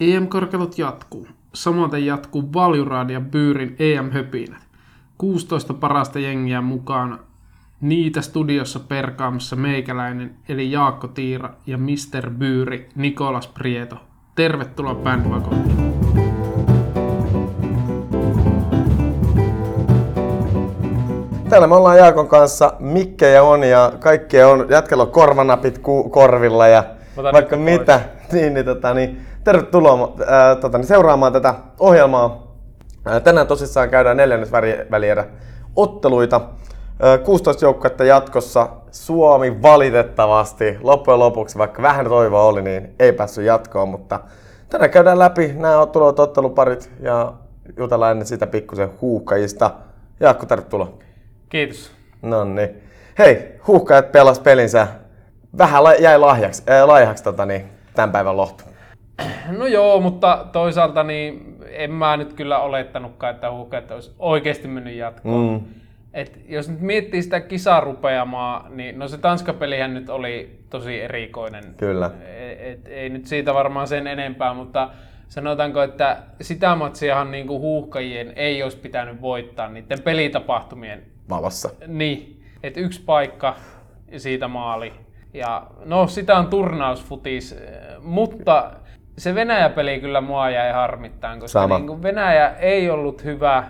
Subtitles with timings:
[0.00, 1.26] EM-karkelut jatkuu.
[1.54, 4.62] Samoin jatkuu Valjuraan ja Byyrin EM-höpinät.
[5.18, 7.18] 16 parasta jengiä mukaan.
[7.80, 12.30] Niitä studiossa perkaamassa meikäläinen, eli Jaakko Tiira ja Mr.
[12.30, 13.96] Byyri Nikolas Prieto.
[14.34, 15.94] Tervetuloa Bandwagonin.
[21.48, 26.68] Täällä me ollaan Jaakon kanssa, mikkejä on ja kaikkea on, jätkellä on korvanapit ku, korvilla
[26.68, 26.84] ja
[27.16, 28.00] Ota vaikka mitä.
[28.32, 32.56] Niin, niin, tota, niin, tervetuloa ää, tota, niin, seuraamaan tätä ohjelmaa.
[33.04, 34.52] Ää, tänään tosissaan käydään neljännes
[34.90, 35.24] välierä
[35.76, 36.40] otteluita.
[37.02, 38.68] Ää, 16 joukkuetta jatkossa.
[38.90, 44.20] Suomi valitettavasti loppujen lopuksi, vaikka vähän toivoa oli, niin ei päässyt jatkoon, mutta
[44.68, 47.32] tänään käydään läpi nämä tulevat otteluparit ja
[47.76, 49.70] jutellaan ennen sitä pikkusen huuhkajista.
[50.20, 50.92] Jaakko, tervetuloa.
[51.48, 51.90] Kiitos.
[52.22, 52.82] No niin.
[53.18, 54.86] Hei, huuhkajat pelas pelinsä.
[55.58, 58.64] Vähän jäi lahjaksi, äh, laihaksi tota, niin, tämän päivän lohtu.
[59.58, 64.94] No joo, mutta toisaalta niin en mä nyt kyllä olettanutkaan, että huuhkajat olisi oikeasti mennyt
[64.94, 65.52] jatkoon.
[65.52, 65.80] Mm.
[66.12, 71.64] Et jos nyt miettii sitä kisarupeamaa, niin no se Tanska-pelihän nyt oli tosi erikoinen.
[71.76, 72.10] Kyllä.
[72.38, 74.90] Et, et, ei nyt siitä varmaan sen enempää, mutta
[75.28, 81.70] sanotaanko, että sitä matsiahan niin kuin huuhkajien ei olisi pitänyt voittaa niiden pelitapahtumien Valossa.
[81.86, 83.56] niin, että yksi paikka
[84.12, 84.92] ja siitä maali.
[85.34, 87.56] Ja no, sitä on turnausfutis,
[88.02, 88.70] mutta
[89.18, 91.78] se Venäjä-peli kyllä mua jäi harmittaan, koska Sama.
[91.78, 93.64] niin kuin Venäjä ei ollut hyvä.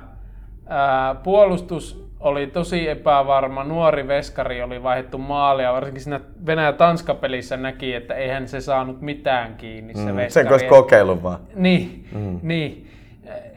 [0.68, 8.14] Ää, puolustus oli tosi epävarma, nuori veskari oli vaihdettu maalia, varsinkin siinä Venäjä-Tanska-pelissä näki, että
[8.14, 10.58] eihän se saanut mitään kiinni se Mm, veskari.
[10.58, 11.38] sen kokeillut vaan.
[11.54, 12.38] Niin, mm.
[12.42, 12.89] niin.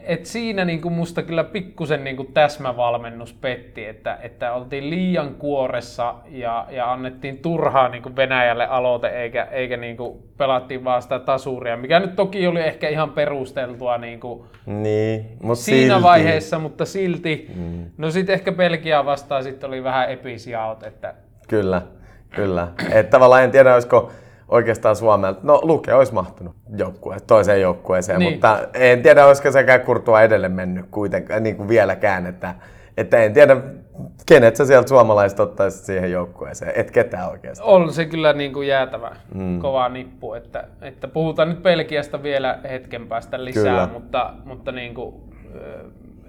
[0.05, 6.67] Et siinä niinku musta kyllä pikkusen niinku täsmävalmennus petti, että, että oltiin liian kuoressa ja,
[6.71, 12.15] ja annettiin turhaa niinku Venäjälle aloite, eikä, eikä niinku pelattiin vaan sitä tasuria, mikä nyt
[12.15, 16.03] toki oli ehkä ihan perusteltua niinku Niin, mutta siinä silti.
[16.03, 17.51] vaiheessa, mutta silti.
[17.55, 17.85] Mm.
[17.97, 21.13] No sitten ehkä Belgia vastaan sitten oli vähän episiaut, että
[21.47, 21.81] Kyllä,
[22.35, 22.67] kyllä.
[22.91, 24.11] Et tavallaan en tiedä, olisiko
[24.47, 28.31] oikeastaan Suomelta, no Luke olisi mahtunut joukkue, toiseen joukkueeseen, Niin.
[28.33, 32.55] mutta en tiedä, olisiko sekään kurtua edelle mennyt kuitenkaan niin kuin vieläkään, että,
[32.97, 33.57] että en tiedä,
[34.25, 37.69] kenet sä sieltä suomalaiset ottaisit siihen joukkueeseen, et ketään oikeastaan.
[37.69, 39.59] on se kyllä niin kuin jäätävä mm.
[39.59, 43.89] kova nippu, että, että puhutaan nyt Belgiasta vielä hetken päästä lisää, Kyllä.
[43.93, 45.15] mutta, mutta niin kuin,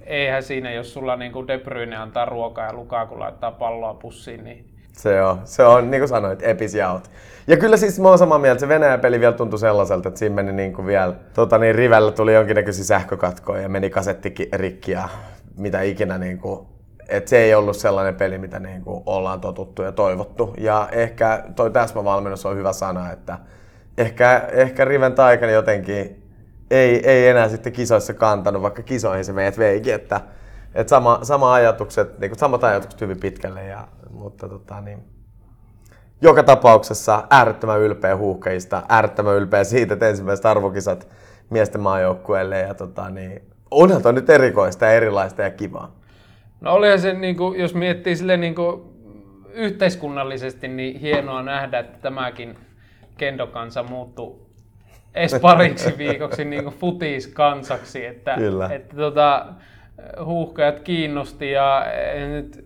[0.07, 4.45] eihän siinä, jos sulla niin kuin De Bruyne antaa ruokaa ja Lukaku laittaa palloa pussiin,
[4.45, 7.11] niin Se on, se on niin kuin sanoit, episjaut.
[7.47, 10.53] Ja kyllä siis mä oon samaa mieltä, se Venäjä-peli vielä tuntui sellaiselta, että siinä meni
[10.53, 15.09] niin kuin vielä, tota niin, rivellä tuli jonkinnäköisiä sähkökatkoja ja meni kasetti rikki ja
[15.57, 16.67] mitä ikinä niin kuin,
[17.09, 20.55] että se ei ollut sellainen peli, mitä niin kuin ollaan totuttu ja toivottu.
[20.59, 23.39] Ja ehkä toi täsmävalmennus on hyvä sana, että
[23.99, 26.23] ehkä, ehkä riven taikani jotenkin
[26.71, 30.21] ei, ei enää sitten kisoissa kantanut, vaikka kisoihin se meidät veikin, että,
[30.75, 34.99] että sama, sama ajatukset, niin kuin samat ajatukset hyvin pitkälle, ja, mutta tota, niin,
[36.23, 41.09] joka tapauksessa äärettömän ylpeä huuhkajista, äärettömän ylpeä siitä, että ensimmäiset arvokisat
[41.51, 45.97] miesten maajoukkueelle ja tota, niin, onhan toi nyt erikoista ja erilaista ja kivaa.
[46.61, 48.83] No olihan se, niin kuin, jos miettii sille niin kuin,
[49.55, 52.59] yhteiskunnallisesti, niin hienoa nähdä, että tämäkin
[53.17, 54.45] kendokansa muuttui
[55.15, 58.69] edes pariksi viikoksi niin kuin futiskansaksi, että, Kyllä.
[58.73, 59.47] että tota,
[60.25, 62.65] huuhkajat kiinnosti ja en nyt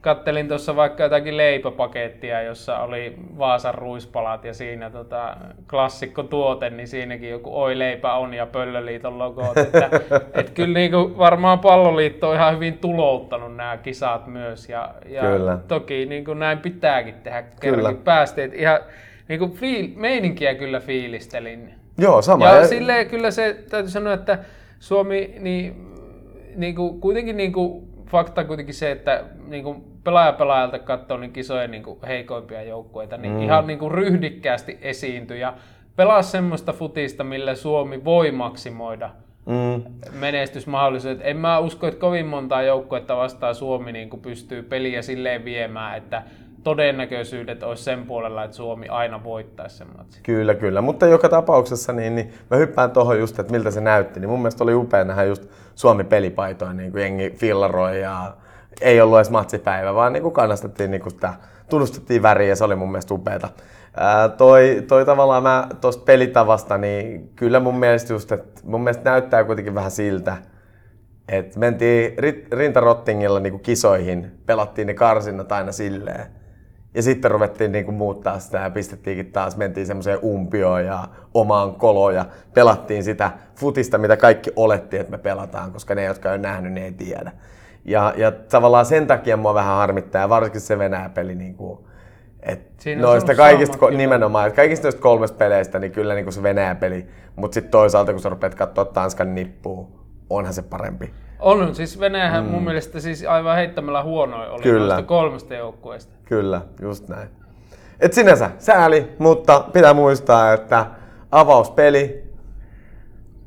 [0.00, 5.36] kattelin tuossa vaikka jotakin leipäpakettia, jossa oli Vaasan ruispalat ja siinä tota,
[5.70, 9.52] klassikko tuote, niin siinäkin joku Oi leipä on ja Pöllöliiton logo.
[9.56, 9.90] Että,
[10.40, 15.58] et kyllä niinku varmaan palloliitto on ihan hyvin tulouttanut nämä kisat myös ja, ja Kyllä.
[15.68, 17.42] toki niinku näin pitääkin tehdä.
[17.60, 18.78] Kerrankin päästiin, että ihan
[19.28, 21.74] niinku fiil, meininkiä kyllä fiilistelin.
[21.98, 22.46] Joo, sama.
[22.46, 24.38] Ja silleen kyllä se, täytyy sanoa, että
[24.78, 25.88] Suomi, niin,
[26.58, 31.32] niin kuin, kuitenkin niin kuin, fakta kuitenkin se, että niin kuin pelaaja pelaajalta katsoo niin
[31.32, 33.42] kisojen niin kuin heikoimpia joukkueita, niin mm.
[33.42, 35.54] ihan niin kuin ryhdikkäästi esiintyi ja
[35.96, 39.10] pelaa semmoista futista, millä Suomi voi maksimoida
[39.48, 39.82] Mm,
[40.20, 41.20] menestysmahdollisuudet.
[41.22, 45.98] En mä usko, että kovin montaa joukkuetta vastaan Suomi niin kuin pystyy peliä silleen viemään,
[45.98, 46.22] että
[46.68, 50.22] todennäköisyydet olisi sen puolella, että Suomi aina voittaisi sen matsin.
[50.22, 50.80] Kyllä, kyllä.
[50.80, 54.20] Mutta joka tapauksessa niin, niin mä hyppään tuohon just, että miltä se näytti.
[54.20, 58.34] Niin mun mielestä oli upea nähdä just Suomi pelipaitoja, niin kuin jengi fillaroi ja
[58.80, 61.34] ei ollut edes matsipäivä, vaan niin kuin kannastettiin niin kuin sitä,
[61.70, 63.48] tunnustettiin väriä ja se oli mun mielestä upeeta.
[63.96, 69.10] Ää, toi, toi tavallaan mä tuosta pelitavasta, niin kyllä mun mielestä just, että mun mielestä
[69.10, 70.36] näyttää kuitenkin vähän siltä,
[71.28, 76.37] että mentiin ri- rintarottingilla niin kisoihin, pelattiin ne karsinnat aina silleen.
[76.98, 82.14] Ja sitten ruvettiin niinku muuttaa sitä ja pistettiinkin taas, mentiin semmoiseen umpioon ja omaan koloon
[82.14, 86.72] ja pelattiin sitä futista, mitä kaikki oletti, että me pelataan, koska ne, jotka on nähnyt,
[86.72, 87.32] ne ei tiedä.
[87.84, 91.78] Ja, ja tavallaan sen takia mua vähän harmittaa, ja varsinkin se Venäjä-peli, niin kuin,
[92.42, 96.42] et noista kaikista, ko- nimenomaan, että kaikista noista kolmesta peleistä, niin kyllä niin kuin se
[96.42, 97.06] Venäjä-peli,
[97.36, 99.88] mutta sitten toisaalta, kun sä rupeat katsoa Tanskan nippuun,
[100.30, 101.10] onhan se parempi.
[101.40, 102.50] On, siis Venäjähän mm.
[102.50, 104.94] mun mielestä siis aivan heittämällä huonoin oli Kyllä.
[104.94, 106.12] noista kolmesta joukkueesta.
[106.24, 107.28] Kyllä, just näin.
[108.00, 110.86] Et sinänsä sääli, mutta pitää muistaa, että
[111.32, 112.24] avauspeli,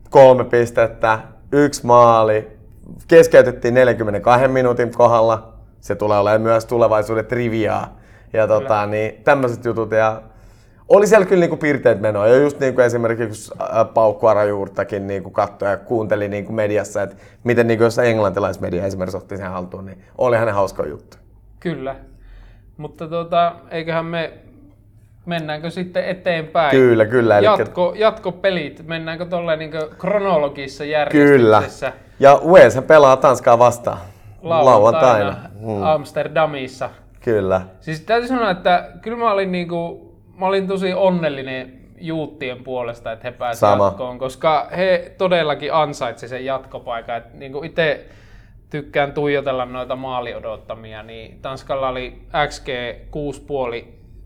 [0.09, 1.19] kolme pistettä,
[1.51, 2.47] yksi maali,
[3.07, 5.53] keskeytettiin 42 minuutin kohdalla.
[5.79, 7.97] Se tulee olemaan myös tulevaisuuden triviaa.
[8.33, 9.91] Ja tota, niin, tämmöiset jutut.
[9.91, 10.21] Ja
[10.91, 12.27] oli siellä kyllä niinku pirteet menoa.
[12.27, 17.15] Ja just niin kuin esimerkiksi äh, Paukku Arajuurtakin niinku katsoi ja kuunteli niinku mediassa, että
[17.43, 21.17] miten niinku jos englantilaismedia esimerkiksi otti sen haltuun, niin oli hänen hauska juttu.
[21.59, 21.95] Kyllä.
[22.77, 24.33] Mutta tota, eiköhän me
[25.25, 26.71] Mennäänkö sitten eteenpäin?
[26.71, 27.39] Kyllä, kyllä.
[27.39, 31.91] Jatko, jatkopelit, mennäänkö tuolle niin kronologisessa järjestyksessä?
[31.91, 32.03] Kyllä.
[32.19, 33.97] Ja Wales pelaa Tanskaa vastaan
[34.41, 35.49] lauantaina, lauantaina.
[35.59, 35.83] Mm.
[35.83, 36.89] Amsterdamissa.
[37.23, 37.61] Kyllä.
[37.79, 40.10] Siis täytyy sanoa, että kyllä mä olin, niinku,
[40.41, 46.45] mä olin tosi onnellinen juuttien puolesta, että he pääsivät jatkoon, koska he todellakin ansaitsi sen
[46.45, 47.17] jatkopaikan.
[47.17, 48.05] Et niinku itse
[48.69, 52.67] tykkään tuijotella noita maaliodottamia, niin Tanskalla oli XG
[53.81, 53.85] 6,5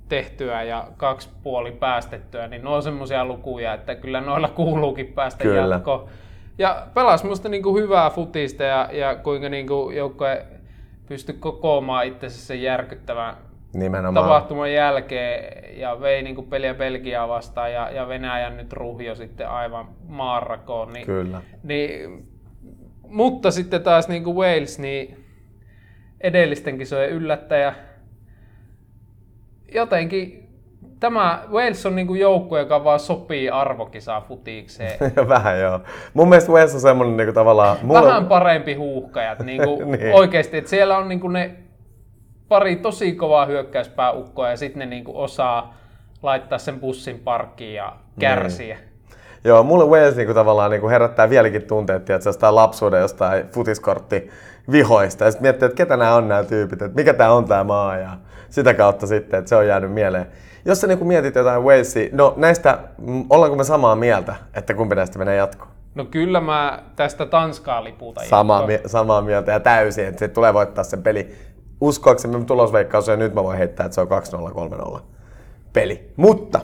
[0.10, 5.44] tehtyä ja kaksi puoli päästettyä, niin ne on semmoisia lukuja, että kyllä noilla kuuluukin päästä
[5.44, 5.76] kyllä.
[5.76, 6.08] jatkoon.
[6.58, 10.46] Ja pelas musta niinku hyvää futista ja, ja kuinka niinku joukkue
[11.08, 13.36] pystyi kokoamaan itsensä sen järkyttävän
[13.76, 14.26] Nimenomaan.
[14.26, 19.88] tapahtuman jälkeen ja vei niinku peliä Belgiaa vastaan ja, ja Venäjän nyt ruhjo sitten aivan
[20.08, 20.94] maarakoon.
[20.94, 21.42] Niin, Kyllä.
[21.64, 22.28] Niin,
[23.08, 25.26] mutta sitten taas niinku Wales, niin
[26.22, 27.76] edellisten kisojen yllättäjä,
[29.74, 30.46] jotenkin
[31.00, 35.00] tämä Wales on niinku joukkue, joka vaan sopii arvokisaa futiikseen.
[35.30, 35.80] Vähän joo.
[36.14, 37.78] Mun mielestä Wales on semmoinen niinku tavallaan...
[37.82, 38.02] Mulla...
[38.02, 40.14] Vähän parempi huuhkajat niinku niin.
[40.14, 40.58] oikeasti.
[40.58, 41.56] Että siellä on niinku ne
[42.48, 45.74] pari tosi kovaa hyökkäyspääukkoa ja sitten ne niinku osaa
[46.24, 48.76] laittaa sen bussin parkkiin ja kärsiä.
[48.76, 48.96] Niin.
[49.44, 54.30] Joo, mulle Wales niinku tavallaan niinku herättää vieläkin tunteet, että jostain lapsuuden jostain futiskortti
[54.72, 55.24] vihoista.
[55.26, 57.98] Ja sitten miettii, että ketä nämä on nämä tyypit, että mikä tämä on tämä maa
[57.98, 58.10] ja
[58.50, 60.28] sitä kautta sitten, että se on jäänyt mieleen.
[60.66, 64.96] Jos sä niin mietit jotain Walesia, no näistä, mm, ollaanko me samaa mieltä, että kumpi
[64.96, 65.72] näistä menee jatkoon?
[65.96, 70.54] No kyllä mä tästä Tanskaa liputa samaa, mi- samaa mieltä ja täysin, että se tulee
[70.54, 71.36] voittaa sen peli
[71.86, 74.08] uskoakseni tulosveikkaus ja nyt mä voin heittää, että se on
[74.98, 75.02] 2-0-3-0
[75.74, 76.14] peli.
[76.16, 76.60] Mutta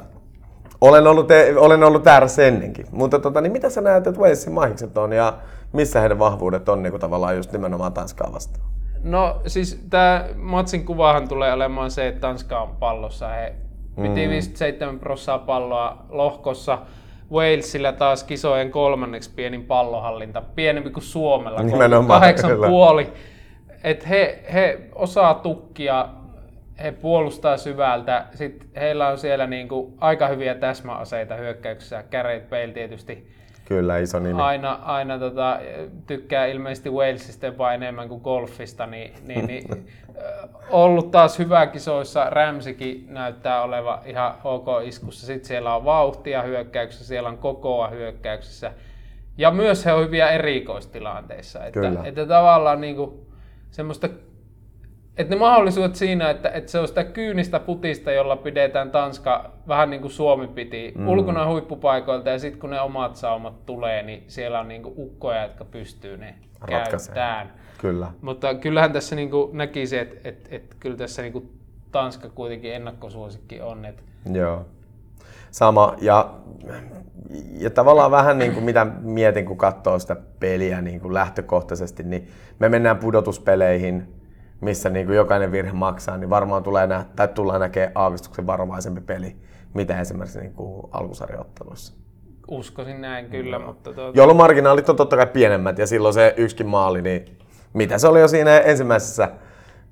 [0.82, 2.86] olen ollut, te, olen ollut väärässä ennenkin.
[2.92, 5.34] Mutta tota, niin mitä sä näet, että Walesin mahikset on ja
[5.74, 8.66] missä heidän vahvuudet on niin kuin tavallaan just nimenomaan Tanskaa vastaan?
[9.04, 13.28] No siis tämä matsin kuvahan tulee olemaan se, että Tanska on pallossa.
[13.28, 13.56] He
[13.96, 14.30] piti mm.
[14.30, 16.78] 57 prosenttia palloa lohkossa.
[17.32, 23.08] Walesilla taas kisojen kolmanneksi pienin pallohallinta, pienempi kuin Suomella, 8,5
[23.84, 26.10] että he, he osaa tukkia,
[26.84, 33.32] he puolustaa syvältä, sitten heillä on siellä niinku aika hyviä täsmäaseita hyökkäyksessä, Gareth Bale tietysti.
[33.66, 34.42] Kyllä, iso nimi.
[34.42, 35.60] Aina, aina tota,
[36.08, 39.64] tykkää ilmeisesti Walesista jopa enemmän kuin golfista, niin, niin, niin
[40.70, 42.30] ollut taas hyvä kisoissa.
[42.30, 45.26] Rämsikin näyttää oleva ihan ok iskussa.
[45.26, 48.72] Sitten siellä on vauhtia hyökkäyksessä, siellä on kokoa hyökkäyksessä.
[49.38, 51.66] Ja myös he on hyviä erikoistilanteissa.
[51.66, 52.02] Että, Kyllä.
[52.04, 53.31] että tavallaan niin kuin,
[53.72, 54.10] semmoista
[55.18, 59.90] että ne mahdollisuudet siinä, että, että se on sitä kyynistä putista, jolla pidetään Tanska vähän
[59.90, 61.08] niin kuin Suomi piti mm.
[61.08, 65.44] ulkona huippupaikoilta ja sitten kun ne omat saumat tulee, niin siellä on niin kuin ukkoja,
[65.44, 66.36] jotka pystyy ne
[66.68, 67.54] käyttämään.
[67.78, 68.08] Kyllä.
[68.22, 71.60] Mutta kyllähän tässä niin kuin näkisi, että, että, että kyllä tässä niin kuin
[71.92, 73.86] Tanska kuitenkin ennakkosuosikki on.
[73.86, 74.04] Että...
[74.34, 74.66] Joo.
[75.52, 75.96] Sama.
[76.02, 76.34] Ja,
[77.58, 82.28] ja tavallaan vähän niin kuin mitä mietin, kun katsoo sitä peliä niin kuin lähtökohtaisesti, niin
[82.60, 84.22] me mennään pudotuspeleihin
[84.62, 89.02] missä niin kuin jokainen virhe maksaa, niin varmaan tulee nä- tai tullaan näkemään aavistuksen varovaisempi
[89.02, 89.36] peli,
[89.74, 91.94] mitä esimerkiksi niin kuin alkusarjoitteluissa.
[92.48, 93.66] Uskoisin näin kyllä, no.
[93.66, 93.94] mutta...
[93.94, 94.20] Tuota...
[94.20, 97.38] Jolloin marginaalit on totta kai pienemmät ja silloin se yksikin maali, niin
[97.74, 99.30] mitä se oli jo siinä ensimmäisessä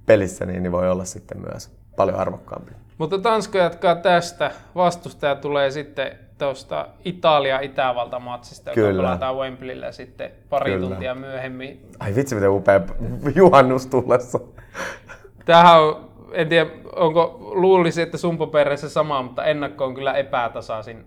[0.06, 2.72] pelissä, niin, niin voi olla sitten myös paljon arvokkaampi.
[2.98, 4.52] Mutta Tanska jatkaa tästä.
[4.76, 9.04] Vastustaja tulee sitten tuosta Italia-Itävalta-matsista, joka Kyllä.
[9.04, 10.88] pelataan Wembleyllä sitten pari Kyllä.
[10.88, 11.86] tuntia myöhemmin.
[12.00, 12.82] Ai vitsi, miten upea
[13.36, 14.40] juhannus tullessa.
[15.46, 21.06] Tämähän on, en tiedä, onko, luulisi, että sumpopereissä sama, mutta ennakko on kyllä epätasaisin.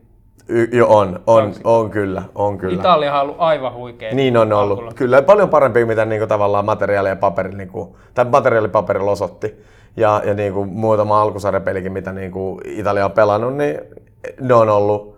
[0.49, 2.75] Y- jo on, on, on kyllä, on kyllä.
[2.81, 4.15] Italia on ollut aivan huikea.
[4.15, 4.71] Niin on ollut.
[4.79, 4.93] Alkulla.
[4.93, 9.65] Kyllä, paljon parempi, mitä niinku tavallaan materiaali ja paperi, niinku, tai materiaalipaperilla osoitti.
[9.97, 13.79] ja, ja niin kuin muutama alkusarjapelikin, mitä niin kuin Italia on pelannut, niin
[14.41, 15.12] ne on ollut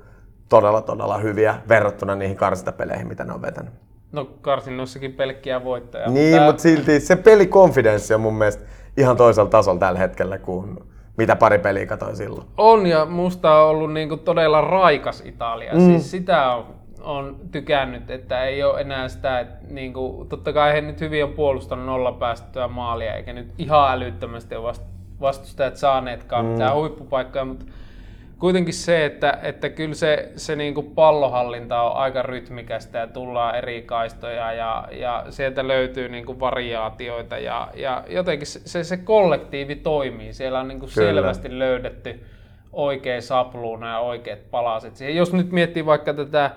[0.55, 3.73] todella, todella hyviä verrattuna niihin karsintapeleihin, mitä ne on vetänyt.
[4.13, 6.11] No karsinnoissakin pelkkiä voittoja.
[6.11, 8.65] Niin, mutta silti se pelikonfidenssi on mun mielestä
[8.97, 10.79] ihan toisella tasolla tällä hetkellä kuin
[11.17, 12.47] mitä pari peliä katsoin silloin.
[12.57, 15.75] On ja musta on ollut niinku todella raikas Italia.
[15.75, 15.81] Mm.
[15.81, 16.67] Siis sitä on,
[17.01, 21.33] on tykännyt, että ei ole enää sitä, että niinku, totta kai he nyt hyvin on
[21.33, 24.73] puolustanut nolla päästettyä maalia, eikä nyt ihan älyttömästi ole
[25.21, 26.51] vastustajat saaneetkaan mm.
[26.51, 27.65] mitään huippupaikkoja, mutta
[28.45, 33.55] kuitenkin se, että, että kyllä se, se niin kuin pallohallinta on aika rytmikästä ja tullaan
[33.55, 39.77] eri kaistoja ja, ja sieltä löytyy niin kuin variaatioita ja, ja jotenkin se, se kollektiivi
[39.77, 40.33] toimii.
[40.33, 42.21] Siellä on niin kuin selvästi löydetty
[42.73, 45.17] oikea sapluuna ja oikeat palaset siihen.
[45.17, 46.51] Jos nyt miettii vaikka tätä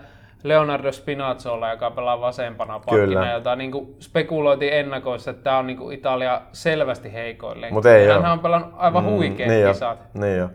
[0.43, 5.77] Leonardo Spinazzola, joka pelaa vasempana pakkina, jota niin kuin spekuloitiin ennakoissa, että tämä on niin
[5.77, 7.69] kuin Italia selvästi heikoille.
[7.71, 9.99] Mutta ei Hän on pelannut aivan mm, huikeat niin kisat.
[10.15, 10.49] Jo, niin jo.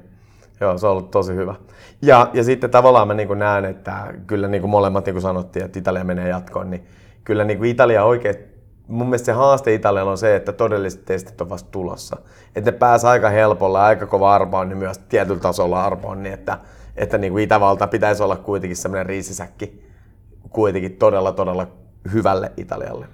[0.63, 1.55] Joo, se on ollut tosi hyvä.
[2.03, 5.65] Ja, ja sitten tavallaan mä niin näen, että kyllä niin kuin molemmat niin kuin sanottiin,
[5.65, 6.87] että Italia menee jatkoon, niin
[7.25, 8.37] kyllä niin kuin Italia oikein,
[8.89, 12.17] mun mielestä se haaste Italialla on se, että todelliset testit on vasta tulossa.
[12.57, 16.59] Että ne pääsee aika helpolla, aika kova arpoon, niin myös tietyllä tasolla arpoon, niin että,
[16.97, 19.83] että niin kuin Itävalta pitäisi olla kuitenkin semmoinen riisisäkki
[20.51, 21.67] kuitenkin todella, todella
[22.13, 23.07] hyvälle Italialle.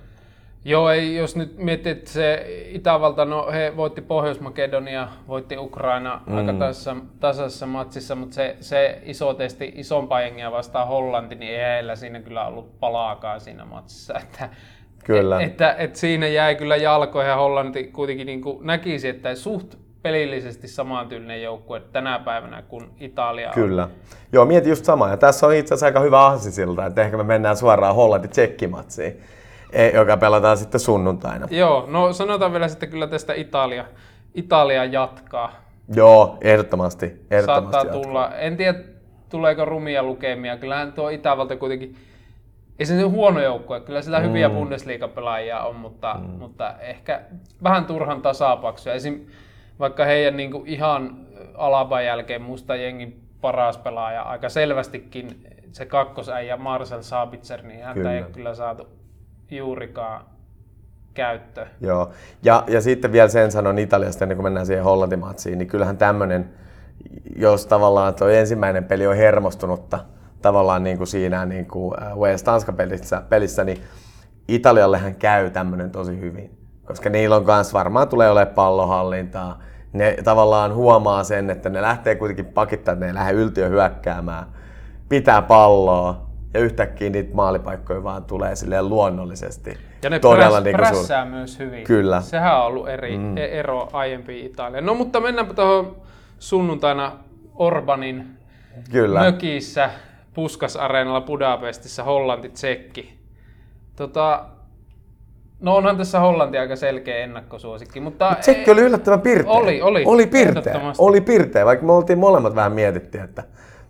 [0.65, 6.37] Joo, ei, jos nyt mietit, että se Itävalta, no he voitti Pohjois-Makedonia, voitti Ukraina mm.
[6.37, 11.75] aika tasaisessa, tasaisessa matsissa, mutta se, se iso testi isompaa jengiä vastaan Hollanti, niin ei
[11.75, 14.15] heillä siinä kyllä ollut palaakaan siinä matsissa.
[14.23, 14.49] Että,
[15.05, 15.41] kyllä.
[15.41, 19.75] Et, että, että siinä jäi kyllä jalkoihin ja Hollanti kuitenkin niin kuin näkisi, että suht
[20.03, 23.85] pelillisesti samantyylinen joukkue tänä päivänä kuin Italia Kyllä.
[23.85, 23.91] On.
[24.33, 25.09] Joo, mieti just sama.
[25.09, 29.21] Ja tässä on itse asiassa aika hyvä aasisilta, että ehkä me mennään suoraan Hollanti-Tsekkimatsiin
[29.95, 31.49] joka pelataan sitten sunnuntaina.
[31.51, 33.85] Joo, no sanotaan vielä sitten kyllä tästä Italia,
[34.35, 35.53] Italia jatkaa.
[35.95, 37.07] Joo, ehdottomasti.
[37.31, 38.03] ehdottomasti Saattaa jatkaa.
[38.03, 38.79] tulla, en tiedä
[39.29, 41.97] tuleeko rumia lukemia, kyllähän tuo Itävalta kuitenkin,
[42.79, 44.27] ei se huono joukkue, kyllä sillä mm.
[44.27, 46.27] hyviä Bundesliga-pelaajia on, mutta, mm.
[46.27, 47.21] mutta ehkä
[47.63, 48.95] vähän turhan tasapaksuja.
[48.95, 49.21] Esim.
[49.79, 51.17] vaikka heidän niin kuin ihan
[51.55, 55.29] alaban jälkeen musta jengin paras pelaaja aika selvästikin
[55.73, 58.13] se kakkosäijä Marcel Sabitzer, niin häntä kyllä.
[58.13, 58.98] ei kyllä saatu
[59.51, 60.25] juurikaan
[61.15, 61.67] käyttö.
[61.81, 62.11] Joo,
[62.43, 66.51] ja, ja sitten vielä sen sanon Italiasta ennen kuin mennään siihen Hollantimatsiin, niin kyllähän tämmöinen,
[67.37, 69.99] jos tavallaan tuo ensimmäinen peli on hermostunutta
[70.43, 73.83] tavallaan niin kuin siinä niin kuin äh, Wales-Tanska pelissä, pelissä, niin
[74.49, 76.59] Italiallehan käy tämmöinen tosi hyvin.
[76.85, 79.59] Koska niillä on myös varmaan tulee olemaan pallohallintaa.
[79.93, 84.47] Ne tavallaan huomaa sen, että ne lähtee kuitenkin pakittaa, että ne ei lähde yltiö hyökkäämään.
[85.09, 89.79] Pitää palloa, ja yhtäkkiä niitä maalipaikkoja vaan tulee silleen luonnollisesti.
[90.03, 91.35] Ja ne Todella präs, niin prässää suur...
[91.35, 91.85] myös hyvin.
[91.85, 92.21] Kyllä.
[92.21, 93.37] Sehän on ollut eri, mm.
[93.37, 94.87] E- ero aiempiin Italiaan.
[94.87, 95.97] No mutta mennäänpä tuohon
[96.39, 97.13] sunnuntaina
[97.55, 98.27] Orbanin
[98.91, 99.21] Kyllä.
[99.21, 99.91] mökissä
[100.35, 103.19] Puskas-areenalla Budapestissa Hollanti-Tsekki.
[103.97, 104.45] Tota,
[105.61, 108.31] No onhan tässä Hollanti aika selkeä ennakkosuosikki, mutta...
[108.31, 109.53] Mut Tsekki oli yllättävän pirteä.
[109.53, 110.05] Oli, oli.
[110.07, 113.45] Oli pirteä, oli pirteä, vaikka me oltiin molemmat vähän mietittiin, että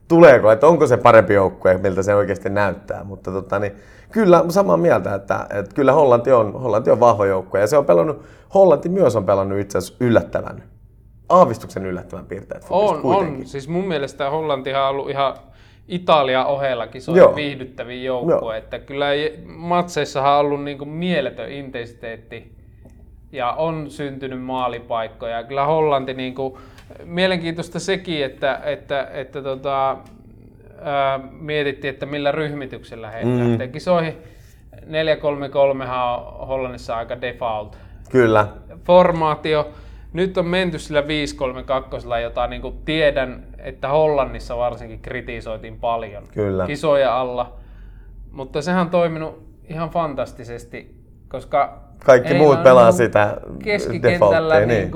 [0.09, 3.05] tuleeko, että onko se parempi joukkue, miltä se oikeasti näyttää.
[3.05, 3.73] Mutta tota, niin,
[4.13, 7.85] kyllä samaa mieltä, että, että kyllä Hollanti on, Hollanti on vahva joukkue ja se on
[7.85, 8.23] pelannut,
[8.55, 10.63] Hollanti myös on pelannut itse asiassa yllättävän,
[11.29, 12.67] aavistuksen yllättävän piirteet.
[12.71, 13.47] On, on.
[13.47, 15.35] Siis mun mielestä Hollantihan on ollut ihan
[15.89, 18.57] Italia ohella kisoja viihdyttäviä joukkue.
[18.57, 19.07] Että kyllä
[19.47, 22.53] matseissahan on ollut niinku mieletön intensiteetti
[23.33, 25.45] ja on syntynyt maalipaikkoja.
[25.45, 26.59] Kyllä Hollanti niinku,
[27.05, 29.97] mielenkiintoista sekin, että, että, että tota,
[30.83, 33.39] ää, mietittiin, että millä ryhmityksellä he mm.
[33.39, 34.15] lähtee kisoihin.
[34.75, 37.79] 4-3-3 on Hollannissa aika default.
[38.11, 38.49] Kyllä.
[38.85, 39.71] Formaatio.
[40.13, 41.05] Nyt on menty sillä 5-3-2,
[42.23, 46.67] jota niin kuin tiedän, että Hollannissa varsinkin kritisoitiin paljon Kyllä.
[46.67, 47.57] kisoja alla.
[48.33, 50.95] Mutta sehän on toiminut ihan fantastisesti,
[51.29, 54.69] koska kaikki muut pelaa sitä keskikentällä niin.
[54.69, 54.91] Niin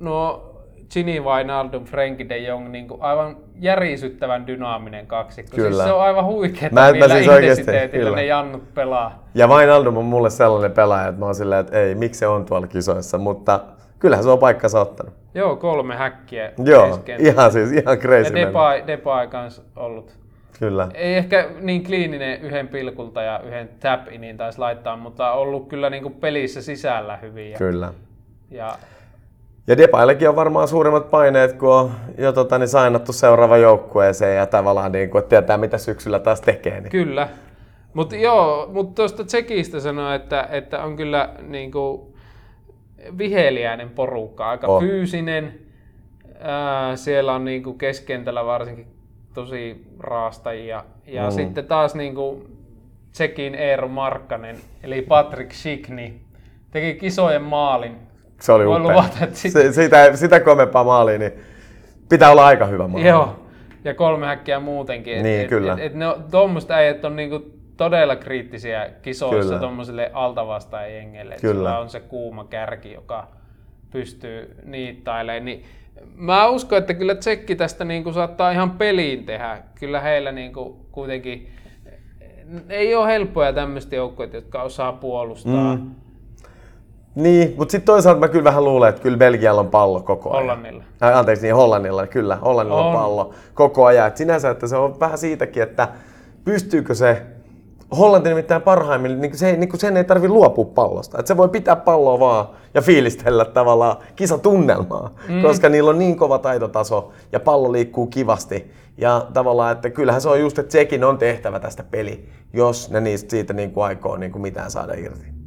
[0.00, 0.51] no
[0.92, 5.54] Gini Wijnaldum, Frenkie de Jong, niin kuin aivan järisyttävän dynaaminen kaksikko.
[5.54, 5.82] Siis Kyllä.
[5.82, 9.24] Siis se on aivan huikeaa, mä, millä mä siis intensiteetillä ne jannut pelaa.
[9.34, 12.44] Ja Wijnaldum on mulle sellainen pelaaja, että mä oon silleen, että ei, miksi se on
[12.44, 13.60] tuolla kisoissa, mutta
[13.98, 15.14] kyllähän se on paikkansa ottanut.
[15.34, 16.52] Joo, kolme häkkiä.
[16.64, 18.38] Joo, ihan siis, ihan crazy.
[18.38, 20.18] Ja Depay, Depay kanssa ollut.
[20.58, 20.88] Kyllä.
[20.94, 26.02] Ei ehkä niin kliininen yhden pilkulta ja yhden tap-inin taisi laittaa, mutta ollut kyllä niin
[26.02, 27.54] kuin pelissä sisällä hyvin.
[27.58, 27.92] Kyllä.
[28.50, 28.76] Ja
[29.66, 34.46] ja Depaillekin on varmaan suurimmat paineet, kun on jo tota, niin sainattu seuraava joukkueeseen ja
[34.46, 36.80] tavallaan niin kuin, tietää, mitä syksyllä taas tekee.
[36.80, 36.90] Niin.
[36.90, 37.28] Kyllä.
[37.94, 42.02] Mutta joo, mutta tuosta Tsekistä sanoo, että, että on kyllä niin kuin,
[43.18, 44.82] viheliäinen porukka, aika On.
[44.82, 45.54] fyysinen.
[46.40, 48.86] Ää, siellä on niinku keskentällä varsinkin
[49.34, 50.84] tosi raastajia.
[51.06, 51.30] Ja Mm.
[51.30, 52.44] sitten taas niinku
[53.12, 56.20] Tsekin Eero Markkanen, eli Patrick Schickni,
[56.70, 57.96] teki kisojen maalin.
[58.42, 58.78] Se oli upea.
[58.78, 61.32] luvata, että sit- Se, sitä, sitä komempaa maalia, niin
[62.08, 63.08] pitää olla aika hyvä maali.
[63.08, 63.46] Joo,
[63.84, 65.16] ja kolme häkkiä muutenkin.
[65.16, 65.72] Et, Niin, et, kyllä.
[65.72, 66.06] Et, et ne
[66.70, 70.84] äijät on niinku todella kriittisiä kisoissa tuommoisille altavastaan.
[71.40, 71.54] Kyllä.
[71.54, 73.26] Sillä on se kuuma kärki, joka
[73.90, 75.44] pystyy niittailemaan.
[75.44, 75.64] Niin
[76.14, 79.58] mä uskon, että kyllä Tsekki tästä niinku saattaa ihan peliin tehdä.
[79.80, 81.50] Kyllä heillä niinku kuitenkin
[82.68, 85.90] ei ole helppoja tämmöistä joukkoja, jotka osaa puolustaa mm.
[87.14, 90.40] Niin, mutta sitten toisaalta mä kyllä vähän luulen, että kyllä Belgialla on pallo koko ajan.
[90.40, 90.84] Hollannilla.
[91.02, 92.36] Äh, anteeksi, niin Hollannilla, kyllä.
[92.36, 93.00] Hollannilla on, On.
[93.00, 94.08] pallo koko ajan.
[94.08, 95.88] Et sinänsä, että se on vähän siitäkin, että
[96.44, 97.22] pystyykö se
[97.98, 101.18] Hollanti nimittäin parhaimmillaan, niin se niin sen ei tarvi luopua pallosta.
[101.20, 105.42] Et se voi pitää palloa vaan ja fiilistellä tavallaan kisatunnelmaa, mm.
[105.42, 108.70] koska niillä on niin kova taitotaso ja pallo liikkuu kivasti.
[108.98, 113.00] Ja tavallaan, että kyllähän se on just, että sekin on tehtävä tästä peli, jos ne
[113.00, 115.41] niistä siitä niin kuin aikoo niin kuin mitään saada irti.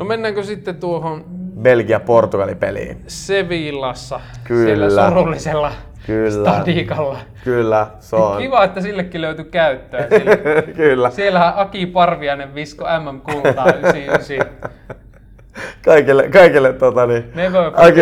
[0.00, 1.24] No mennäänkö sitten tuohon
[1.62, 2.96] Belgia-Portugali-peliin.
[3.06, 4.90] Sevillassa, Kyllä.
[4.90, 5.72] siellä surullisella
[6.06, 6.30] Kyllä.
[6.30, 7.18] stadikalla.
[7.44, 8.42] Kyllä, se on.
[8.42, 10.06] Kiva, että sillekin löytyi käyttöä.
[10.18, 10.62] Sille.
[10.76, 11.10] Kyllä.
[11.10, 14.46] Siellähän Aki Parviainen visko MM-kultaa 99.
[15.84, 17.24] Kaikille, kaikille tota, niin,
[17.76, 18.00] Aki.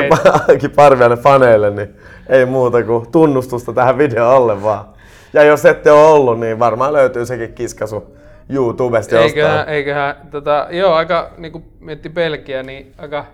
[0.52, 1.94] Aki Parviainen faneille, niin
[2.28, 4.84] ei muuta kuin tunnustusta tähän videon alle vaan.
[5.32, 8.16] Ja jos ette ole ollut, niin varmaan löytyy sekin kiskasu
[8.48, 9.46] YouTubesta jostain.
[9.46, 13.24] Eiköhän, eiköhän tota, joo, aika niinku mietti Belgia, niin aika,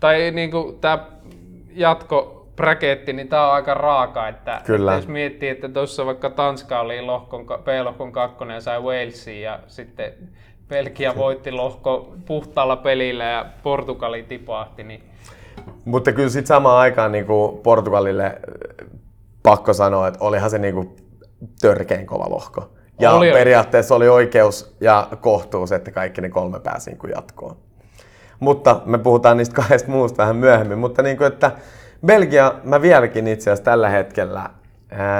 [0.00, 0.98] tai niinku tää
[1.70, 4.92] jatko braketti, niin tää on aika raaka, että, Kyllä.
[4.92, 9.58] että jos miettii, että tuossa vaikka Tanska oli lohkon, B-lohkon kakkonen ja sai Walesin ja
[9.66, 10.12] sitten
[10.68, 15.02] Belgia voitti lohko puhtaalla pelillä ja Portugali tipahti, niin
[15.84, 18.32] Mutta kyllä sitten samaan aikaan niin kuin Portugalille äh,
[19.42, 20.96] pakko sanoa, että olihan se niin kuin
[21.60, 22.70] törkein kova lohko.
[22.98, 27.56] Ja Oli, periaatteessa oli oikeus ja kohtuus, että kaikki ne kolme pääsi niin kuin jatkoon.
[28.40, 30.78] Mutta me puhutaan niistä kahdesta muusta vähän myöhemmin.
[30.78, 31.52] Mutta niin kuin, että
[32.06, 34.50] Belgia, mä vieläkin itse asiassa tällä hetkellä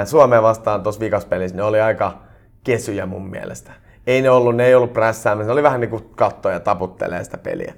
[0.05, 2.17] Suomeen vastaan tuossa vikaspelissä, ne oli aika
[2.63, 3.71] kesyjä mun mielestä.
[4.07, 7.23] Ei ne ollut, ne ei ollut prässäämässä, ne oli vähän niin kuin kattoja ja taputtelee
[7.23, 7.73] sitä peliä.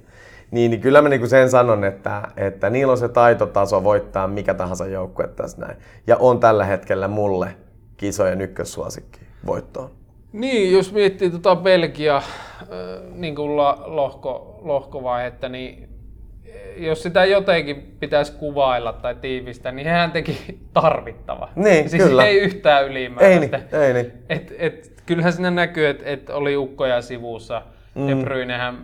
[0.52, 4.28] Niin, niin kyllä mä niin kuin sen sanon, että, että niillä on se taitotaso voittaa
[4.28, 5.78] mikä tahansa joukkue tässä näin.
[6.08, 7.56] Ja on tällä hetkellä mulle
[7.97, 9.91] kisojen ykkössuosikki voittoon.
[10.34, 12.24] Niin, jos miettii tota Belgia äh,
[13.13, 15.89] niin kuin la, lohko, lohkovaihetta, niin
[16.78, 21.50] jos sitä jotenkin pitäisi kuvailla tai tiivistää, niin hän teki tarvittava.
[21.56, 22.26] Niin, siis kyllä.
[22.26, 23.58] ei yhtään Ei ylimääräistä.
[23.58, 24.12] niin, ei niin.
[24.30, 27.62] Et, et, kyllähän siinä näkyy, että et oli ukkoja sivussa.
[27.96, 28.08] Mm.
[28.08, 28.78] De Bruynehän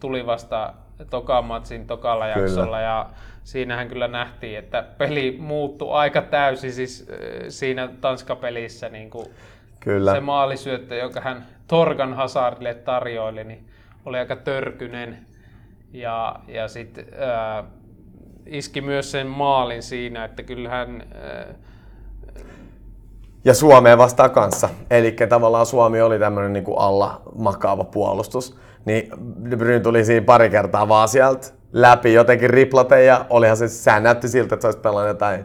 [0.00, 0.74] tuli vasta
[1.10, 2.38] toka matsin tokalla Kyllä.
[2.38, 3.10] jaksolla ja
[3.44, 7.16] siinähän kyllä nähtiin, että peli muuttui aika täysin siis äh,
[7.48, 9.26] siinä Tanska-pelissä niin kuin
[9.80, 10.12] Kyllä.
[10.12, 13.66] se maalisyöttö, jonka hän Torgan Hazardille tarjoili, niin
[14.04, 15.18] oli aika törkynen.
[15.92, 17.04] Ja, ja sitten
[17.58, 17.64] äh,
[18.46, 21.54] iski myös sen maalin siinä, että kyllähän äh,
[23.44, 24.68] Ja Suomeen vastaan kanssa.
[24.90, 28.58] Eli tavallaan Suomi oli tämmöinen niin alla makaava puolustus.
[28.84, 29.10] Niin
[29.50, 34.02] De Bruyne tuli siinä pari kertaa vaan sieltä läpi jotenkin riplate ja olihan se, sehän
[34.02, 35.44] näytti siltä, että se olisi pelannut jotain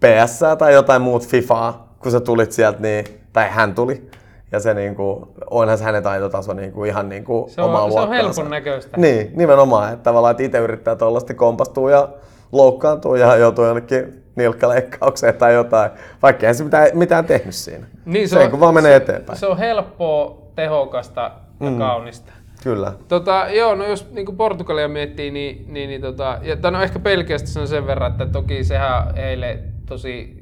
[0.00, 4.10] PS tai jotain muut FIFAa, kun sä tulit sieltä, niin, tai hän tuli.
[4.52, 8.08] Ja se niinku, onhan se hänen taitotaso niinku ihan niinku se on, omaa se on
[8.08, 8.96] helpon näköistä.
[8.96, 9.92] Niin, nimenomaan.
[9.92, 12.08] Että tavallaan että itse yrittää tuollaisesti kompastua ja
[12.52, 15.90] loukkaantua ja joutuu jonnekin nilkkaleikkaukseen tai jotain,
[16.22, 17.86] vaikka ei se mitään, mitään tehnyt siinä.
[18.04, 19.38] Niin, se, se kun vaan menee eteenpäin.
[19.38, 21.20] Se on helppoa, tehokasta
[21.60, 21.78] ja Mm.
[21.78, 22.32] kaunista.
[22.62, 22.92] Kyllä.
[23.08, 26.98] Tota, joo, no jos niin Portugalia miettii, niin, niin, niin tota, ja, no ehkä
[27.44, 30.41] se on sen verran, että toki sehän heille tosi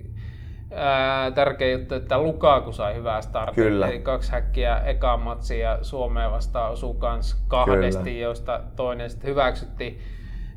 [0.75, 3.65] ää, tärkeä juttu, että Lukaku sai hyvää startia.
[3.65, 3.89] Kyllä.
[3.89, 8.23] Eli kaksi häkkiä ekaan matsia ja Suomea vastaan osuu kans kahdesti, Kyllä.
[8.23, 9.99] joista toinen sitten hyväksyttiin.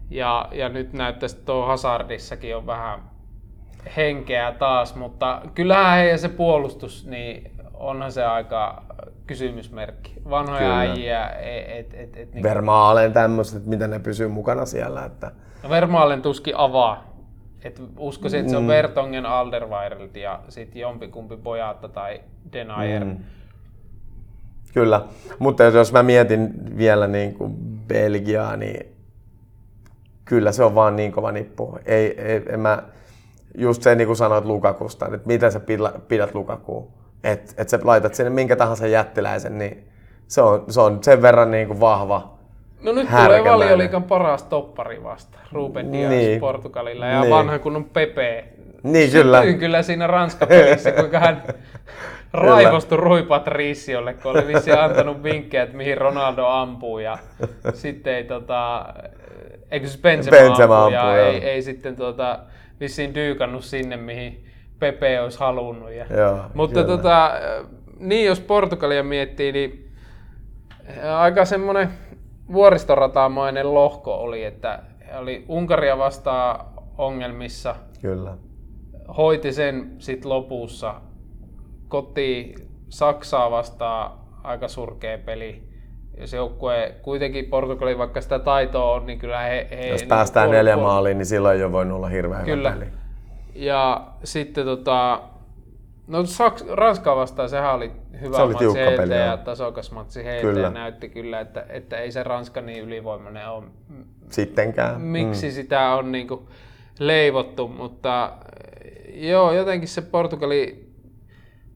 [0.10, 2.99] Ja, ja nyt näyttäisi, että tuo Hazardissakin on vähän
[3.97, 8.84] henkeä taas, mutta kyllähän heidän se puolustus, niin onhan se aika
[9.28, 10.13] kysymysmerkki.
[10.30, 10.80] Vanhoja Kyllä.
[10.80, 15.06] äijiä, et, et, et, et, niin Vermaalen tämmöiset, että miten ne pysyy mukana siellä.
[15.06, 15.32] Että...
[15.63, 17.12] No Vermaalen tuskin avaa.
[17.63, 22.21] Et uskoisin, että se on Vertongen Alderweireld ja sitten jompikumpi Bojatta tai
[22.54, 23.06] Denayer.
[23.06, 23.17] Mm.
[24.73, 25.02] Kyllä,
[25.39, 27.54] mutta jos mä mietin vielä niin kuin
[27.88, 28.95] Belgiaa, niin
[30.26, 31.80] kyllä se on vaan niin kova nippu.
[31.86, 32.84] Ei, ei, en mä,
[33.58, 35.62] just se niin kuin sanoit Lukakusta, että miten sä
[36.08, 36.91] pidät, Lukakuun,
[37.23, 39.88] että et sä laitat sinne minkä tahansa jättiläisen, niin
[40.28, 42.32] se on, se on sen verran niin kuin vahva
[42.83, 45.37] No nyt tulee valioliikan paras toppari vasta.
[45.51, 46.39] Ruben Dias Niin.
[46.39, 47.29] Portugalilla ja Niin.
[47.31, 48.45] vanha kunnon Pepe.
[48.83, 49.39] Niin kyllä.
[49.41, 51.43] Sytyin kyllä siinä Ranska-pelissä, kuinka hän
[52.33, 57.17] raivostui Rui Patriciolle, kun oli vissiin antanut vinkkejä, että mihin Ronaldo ampuu ja
[57.73, 58.85] sitten ei tota,
[59.71, 61.27] eikö siis Benzema, Benzema ampuu, ja ampuu, joo.
[61.27, 62.39] ei, ei sitten tota,
[62.79, 64.45] vissiin dyykannut sinne, mihin
[64.79, 65.91] Pepe olisi halunnut.
[65.91, 66.97] Ja, Joo, mutta kyllä.
[66.97, 67.31] tota,
[67.99, 69.91] niin jos Portugalia miettii, niin
[71.17, 71.89] aika semmoinen
[72.51, 74.79] vuoristoratamainen lohko oli, että
[75.19, 76.65] oli Unkaria vastaan
[76.97, 78.38] ongelmissa, Kyllä.
[79.17, 80.95] hoiti sen sitten lopussa.
[81.88, 82.56] Koti
[82.89, 84.12] Saksaa vastaan
[84.43, 85.63] aika surkea peli.
[86.17, 89.67] Jos joukkue kuitenkin Portugali, vaikka sitä taitoa on, niin kyllä he...
[89.71, 92.71] he Jos niin päästään puol- maaliin, niin silloin ei ole voinut olla hirveän Kyllä.
[92.71, 92.91] hyvä peli.
[93.56, 95.21] Ja sitten tota,
[96.07, 100.25] no Saks, Ranskaa vastaan sehän oli hyvä Se oli matsi tiukka peli, ja tasokas matsi
[100.25, 100.61] heiltä Kyllä.
[100.61, 103.63] ja näytti kyllä, että, että ei se Ranska niin ylivoimainen ole.
[104.29, 105.01] Sittenkään.
[105.01, 106.49] Miksi sitä on niinku
[106.99, 108.33] leivottu, mutta
[109.13, 110.93] joo, jotenkin se Portugali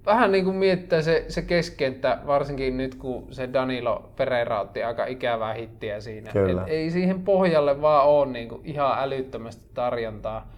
[0.06, 5.06] vähän niin kuin miettää se, se keskenttä, varsinkin nyt kun se Danilo Pereira otti aika
[5.06, 6.32] ikävää hittiä siinä.
[6.32, 6.62] Kyllä.
[6.62, 10.52] Et ei siihen pohjalle vaan ole niin kuin ihan älyttömästi tarjontaa.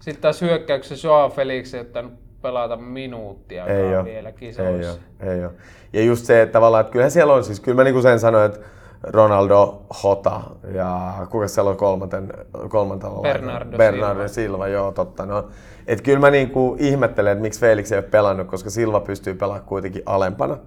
[0.00, 4.04] Sitten taas hyökkäyksessä Joao Felix ei ottanut pelata minuuttia Ei ole.
[4.04, 4.92] vielä Ei kisoissa.
[5.22, 5.52] ole, ei ole.
[5.92, 8.20] Ja just se, että tavallaan, että kyllähän siellä on siis, kyllä mä niin kuin sen
[8.20, 8.60] sanoin, että
[9.02, 10.40] Ronaldo, Hota
[10.74, 12.32] ja kuka siellä on kolmanten,
[12.68, 14.28] kolmantella Bernardo Bernardo Silva.
[14.28, 14.68] Silva.
[14.68, 15.26] joo totta.
[15.26, 15.48] No,
[15.86, 19.34] että kyllä mä niin kuin ihmettelen, että miksi Felix ei ole pelannut, koska Silva pystyy
[19.34, 20.58] pelaamaan kuitenkin alempana.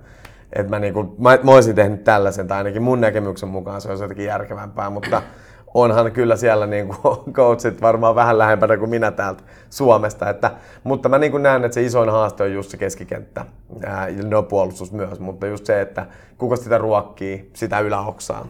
[0.54, 3.90] Et mä, niin kuin, mä, mä olisin tehnyt tällaisen, tai ainakin mun näkemyksen mukaan se
[3.90, 5.22] olisi jotenkin järkevämpää, mutta
[5.74, 10.30] onhan kyllä siellä niin kuin coachit varmaan vähän lähempänä kuin minä täältä Suomesta.
[10.30, 10.52] Että,
[10.84, 13.46] mutta mä niin kuin näen, että se isoin haaste on just se keskikenttä
[14.30, 16.06] no puolustus myös, mutta just se, että
[16.38, 18.48] kuka sitä ruokkii, sitä yläoksaa.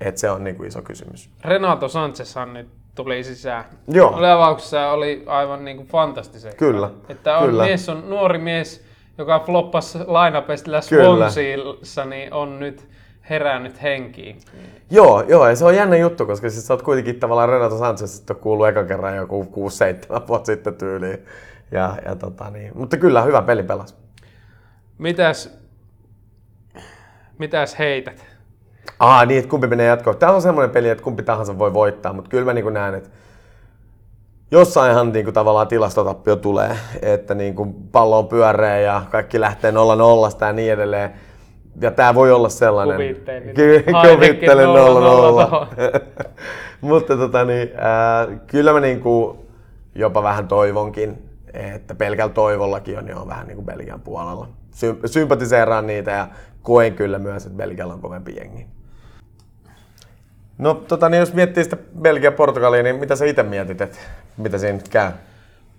[0.00, 1.30] Että se on niin kuin iso kysymys.
[1.44, 3.64] Renato Sanchezhan nyt tuli sisään.
[3.88, 4.10] Joo.
[4.10, 6.56] Oli avauksessa oli aivan niin kuin fantastisen.
[6.56, 7.64] Kyllä, Että on kyllä.
[7.64, 8.84] mies on nuori mies,
[9.18, 10.80] joka floppasi lainapestillä.
[10.80, 12.88] Swanseassa, niin on nyt
[13.30, 14.40] herännyt henkiin.
[14.90, 18.34] Joo, joo, ja se on jännä juttu, koska siis sä oot kuitenkin tavallaan Renato Sanchezista
[18.34, 19.46] kuullut ekan kerran joku
[20.14, 21.18] 6-7 vuotta sitten tyyliin.
[21.70, 22.72] Ja, ja tota niin.
[22.74, 23.96] Mutta kyllä, hyvä peli pelas.
[24.98, 25.58] Mitäs,
[27.38, 28.26] mitäs heität?
[29.00, 30.16] Aa, niin, että kumpi menee jatkoon.
[30.16, 33.10] Tämä on semmoinen peli, että kumpi tahansa voi voittaa, mutta kyllä mä niin näen, että
[34.50, 39.72] jossainhan niin kuin, tavallaan tilastotappio tulee, että niin kuin, pallo on pyöreä ja kaikki lähtee
[39.72, 41.10] nolla nollasta ja niin edelleen.
[41.80, 42.96] Ja tämä voi olla sellainen...
[42.96, 43.54] Kuvittelin.
[43.54, 43.84] Ky-
[44.56, 45.68] nolla nolla.
[46.80, 49.38] Mutta tota, niin, ää, kyllä mä niin kuin,
[49.94, 51.22] jopa vähän toivonkin,
[51.54, 54.48] että pelkällä toivollakin on jo vähän niin kuin Belgian puolella.
[54.70, 56.28] Sym- sympatiseeraan niitä ja
[56.62, 58.66] koen kyllä myös, että Belgialla on kovempi jengi.
[60.58, 63.98] No tota, niin jos miettii sitä Belgia-Portugalia, niin mitä sä itse mietit, että
[64.36, 65.10] mitä siinä käy?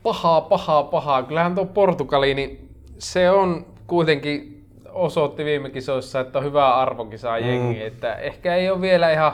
[0.03, 1.23] Pahaa, pahaa, pahaa.
[1.23, 4.58] Kyllähän tuo Portugali, niin se on kuitenkin
[4.93, 7.83] osoitti viime kisoissa, että on hyvää arvokisaa jengi.
[7.83, 9.33] Että ehkä ei ole vielä ihan,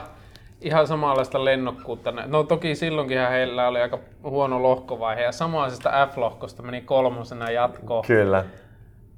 [0.60, 2.12] ihan samanlaista lennokkuutta.
[2.12, 8.04] No toki silloinkin heillä oli aika huono lohkovaihe ja samaisesta F-lohkosta meni kolmosena jatkoon.
[8.06, 8.44] Kyllä.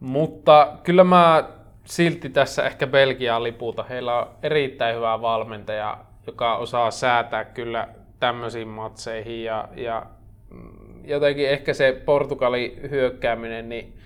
[0.01, 1.45] Mutta kyllä mä
[1.85, 3.83] silti tässä ehkä Belgiaa liputa.
[3.83, 7.89] Heillä on erittäin hyvä valmentaja, joka osaa säätää kyllä
[8.21, 10.07] tämmöisiin matseihin ja, ja
[10.51, 13.98] mm, jotenkin ehkä se Portugali hyökkääminen, niin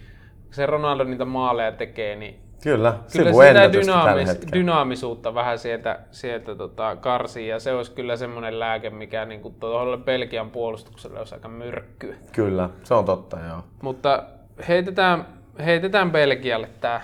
[0.52, 6.96] se Ronaldo niitä maaleja tekee, niin Kyllä, kyllä sitä dynaamis, dynaamisuutta vähän sieltä, sieltä tota
[6.96, 12.14] karsii ja se olisi kyllä semmoinen lääke, mikä niin tuolle Belgian puolustukselle olisi aika myrkkyä.
[12.32, 13.64] Kyllä, se on totta, joo.
[13.82, 14.22] Mutta
[14.68, 15.26] heitetään,
[15.64, 17.00] heitetään Belgialle tämä.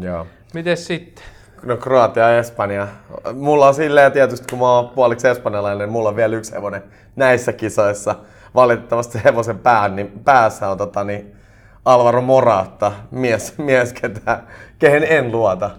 [0.00, 0.26] joo.
[0.54, 1.24] Miten sitten?
[1.62, 2.88] No Kroatia ja Espanja.
[3.34, 6.82] Mulla on silleen tietysti, kun mä oon puoliksi espanjalainen, niin mulla on vielä yksi hevonen
[7.16, 8.14] näissä kisoissa.
[8.54, 11.35] Valitettavasti se hevosen pään, niin päässä on tota, niin
[11.86, 14.40] Alvaro Morata, mies, mies ketä,
[14.78, 15.70] kehen en luota.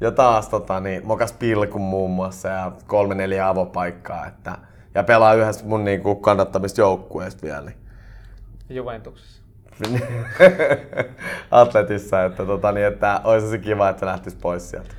[0.00, 4.26] Ja taas tota, niin, mokas pilkun muun muassa ja kolme neljä avopaikkaa.
[4.26, 4.58] Että,
[4.94, 7.60] ja pelaa yhdessä mun niin kuin, kannattamista joukkueesta vielä.
[7.60, 7.76] Niin.
[8.70, 9.42] Juventuksessa.
[11.50, 14.94] Atletissa, että, tota, niin, että olisi se kiva, että se lähtisi pois sieltä.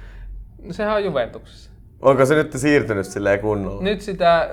[0.63, 1.71] No sehän on Juventuksessa.
[2.01, 3.83] Onko se nyt siirtynyt silleen kunnolla?
[3.83, 4.49] Nyt sitä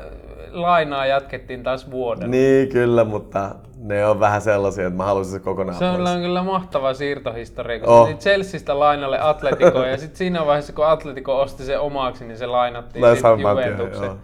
[0.51, 2.31] lainaa jatkettiin taas vuoden.
[2.31, 6.11] Niin, kyllä, mutta ne on vähän sellaisia, että mä haluaisin se kokonaan Se on, pois.
[6.11, 8.01] kyllä mahtava siirtohistoria, kun Oh.
[8.09, 8.19] oh.
[8.19, 13.05] Chelseasta lainalle Atleticoon ja sitten siinä vaiheessa, kun Atletico osti sen omaksi, niin se lainattiin
[13.15, 14.05] sitten Juventukseen.
[14.07, 14.17] joo.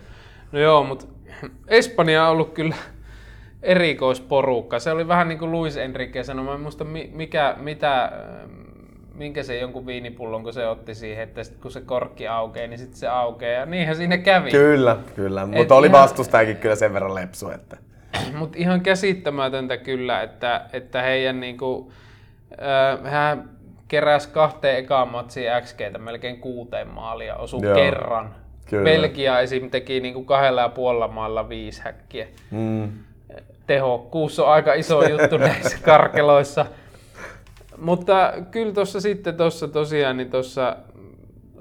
[0.53, 1.05] No joo, mutta
[1.68, 2.75] Espanja on ollut kyllä
[3.62, 4.79] erikoisporukka.
[4.79, 8.12] Se oli vähän niin kuin Luis Enrique sanoi, mä en muista mi- mikä, mitä,
[9.14, 12.79] minkä se jonkun viinipullon, kun se otti siihen, että sit kun se korkki aukeaa, niin
[12.79, 13.61] sitten se aukeaa.
[13.61, 14.51] Ja niinhän siinä kävi.
[14.51, 15.47] Kyllä, kyllä.
[15.47, 17.77] Mutta oli ihan- vastustajakin kyllä sen verran lepsu, että...
[18.37, 21.92] Mutta ihan käsittämätöntä kyllä, että, että heidän niinku,
[22.52, 23.50] äh, hän
[23.88, 28.35] keräsi kahteen ekaan matsiin XGtä melkein kuuteen maalia, osui Joo, kerran.
[28.66, 28.85] kyllä.
[28.85, 29.70] Belgia esim.
[29.70, 32.26] teki niinku kahdella ja puolella maalla viisi häkkiä.
[32.50, 32.92] Mm.
[33.66, 36.66] Tehokkuus on aika iso juttu näissä karkeloissa.
[37.78, 40.76] Mutta kyllä tuossa sitten tuossa tosiaan, niin tuossa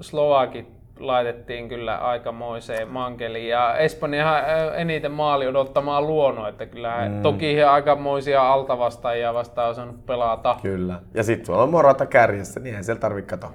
[0.00, 3.48] Slovakit laitettiin kyllä aikamoiseen mankeliin.
[3.48, 7.22] Ja Espanjahan ö, eniten maali odottamaan luonut, että kyllä mm.
[7.22, 10.56] toki he aikamoisia altavastaajia vastaan osannut pelata.
[10.62, 11.00] Kyllä.
[11.14, 13.52] Ja sitten sulla on Morata kärjessä, niin eihän siellä tarvitse kato.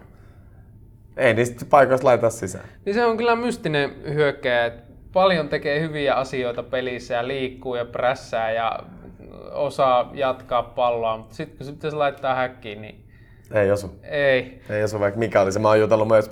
[1.17, 2.65] Ei niistä paikoista laita sisään.
[2.86, 4.71] Niin se on kyllä mystinen hyökkäjä,
[5.13, 8.79] paljon tekee hyviä asioita pelissä ja liikkuu ja prässää ja
[9.51, 13.02] osaa jatkaa palloa, mutta sitten kun se pitäisi laittaa häkkiin, niin
[13.51, 13.99] Ei osu.
[14.03, 14.62] ei.
[14.69, 15.60] Ei osu vaikka mikä oli se.
[15.60, 16.29] Mä oon jutellut myös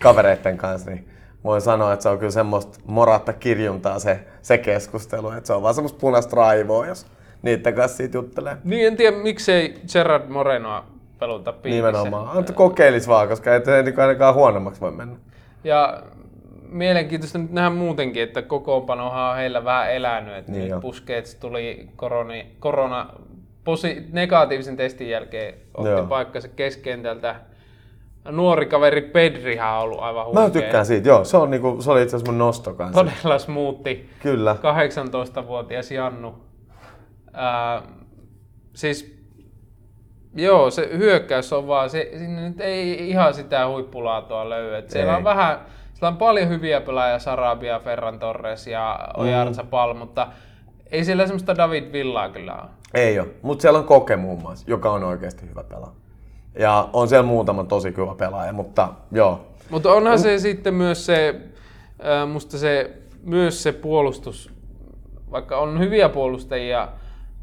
[0.00, 1.08] kavereiden kanssa, niin
[1.44, 5.30] voin sanoa, että se on kyllä semmoista moratta kirjuntaa se, se keskustelu.
[5.30, 7.06] Että se on vaan semmoista punaista raivoa, jos
[7.42, 8.56] niiden kanssa siitä juttelee.
[8.64, 10.86] Niin en tiedä, miksei Gerard Morenoa
[11.18, 11.86] peluta piikissä.
[11.86, 12.38] Nimenomaan.
[12.38, 15.16] Antaa kokeilis vaan, koska ei se niinku ainakaan huonommaksi voi mennä.
[15.64, 16.02] Ja
[16.68, 20.36] mielenkiintoista nyt nähdä muutenkin, että kokoonpanohan on heillä vähän elänyt.
[20.36, 20.80] Että Niin niin jo.
[20.80, 23.06] Busquets tuli koroni, korona
[23.66, 26.06] posi, negatiivisen testin jälkeen otti Joo.
[26.06, 27.36] paikkansa keskentältä.
[28.30, 30.42] Nuori kaveri Pedrihan on ollut aivan huikea.
[30.42, 31.24] Mä tykkään siitä, joo.
[31.24, 33.04] Se, on niinku, se oli itse asiassa mun nosto kanssa.
[33.04, 34.10] Todella smoothi.
[34.22, 34.56] Kyllä.
[35.40, 36.34] 18-vuotias Jannu.
[37.32, 37.82] Ää,
[38.74, 39.16] siis,
[40.34, 44.76] joo, se hyökkäys on vaan, se, sinne nyt ei ihan sitä huippulaatua löydy.
[44.76, 45.16] Et siellä Ei.
[45.18, 45.58] on vähän,
[45.94, 49.98] siellä on paljon hyviä pelaajia, Sarabia, Ferran Torres ja Ojarzabal, mm.
[49.98, 50.26] mutta
[50.90, 52.70] ei siellä semmoista David Villaa kyllä ole.
[52.96, 55.94] Ei ole, mutta siellä on Koke muun muassa, joka on oikeasti hyvä pelaaja.
[56.58, 59.46] Ja on siellä muutama tosi hyvä pelaaja, mutta joo.
[59.70, 61.40] Mutta onhan se sitten myös se,
[62.02, 64.50] ää, musta se, myös se puolustus,
[65.30, 66.88] vaikka on hyviä puolustajia,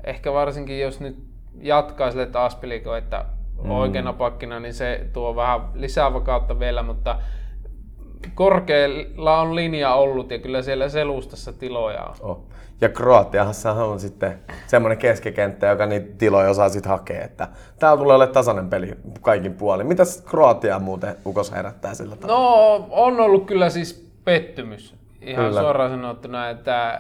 [0.04, 1.18] ehkä varsinkin jos nyt
[1.62, 3.26] jatkaa sille, että Aspiliko, että
[3.64, 3.72] mm.
[3.72, 7.20] oikeana pakkina, niin se tuo vähän lisää vakautta vielä, mutta
[8.36, 12.16] korkealla on linja ollut ja kyllä siellä selustassa tiloja on.
[12.22, 12.46] Oh.
[12.82, 17.24] Ja Kroatiassahan on sitten semmoinen keskikenttä, joka niitä tiloja osaa sitten hakea.
[17.24, 17.48] Että
[17.80, 19.88] täällä tulee olemaan tasainen peli kaikin puolin.
[19.88, 22.40] Mitäs Kroatia muuten ukos herättää sillä tavalla?
[22.40, 24.96] No, on ollut kyllä siis pettymys.
[25.22, 25.62] Ihan Kyllä.
[25.62, 27.00] suoraan sanottuna, että...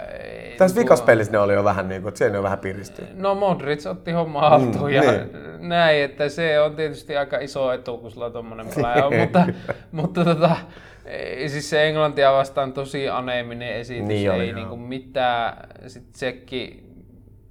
[0.57, 3.07] Tässä tuo- vikaspelissä ne oli jo vähän niin kuin, että siellä jo vähän piristyy.
[3.15, 5.29] No Modric otti homma haltuun Mm, ja niin.
[5.69, 9.45] näin, että se on tietysti aika iso etu, kun sulla tommonen pelaaja on, mutta,
[9.91, 10.55] mutta tota,
[11.47, 14.59] siis se Englantia vastaan tosi aneeminen esitys, Niin oli, ei joo.
[14.59, 16.83] niinku mitään, sit Tsekki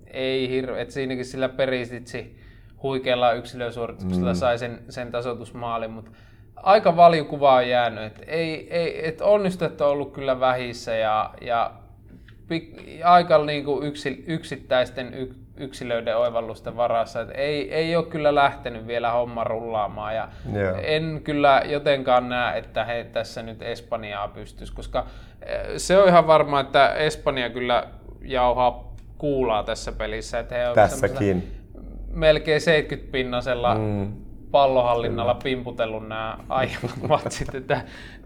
[0.07, 2.37] ei hirveä, että siinäkin sillä peristitsi
[2.83, 4.37] huikealla yksilösuorituksella mm.
[4.37, 6.11] sai sen, sen tasoitusmaalin, mutta
[6.57, 11.73] aika valjukuva on jäänyt, että ei, ei, et onnistet on ollut kyllä vähissä ja, ja
[12.53, 17.21] pik- aika niinku yksi, yksittäisten y, yksilöiden oivallusten varassa.
[17.21, 20.77] Et ei, ei ole kyllä lähtenyt vielä homma rullaamaan ja Joo.
[20.83, 25.07] en kyllä jotenkaan näe, että he tässä nyt Espanjaa pystyisi, koska
[25.47, 27.85] eh, se on ihan varma, että Espanja kyllä
[28.23, 30.39] jauhaa kuulaa tässä pelissä.
[30.39, 31.53] Että he on Tässäkin.
[32.11, 34.13] melkein 70 pinnasella Mm.
[34.51, 37.55] pallohallinnalla pimputellut nämä aiemmat matsit.
[37.55, 37.81] Että,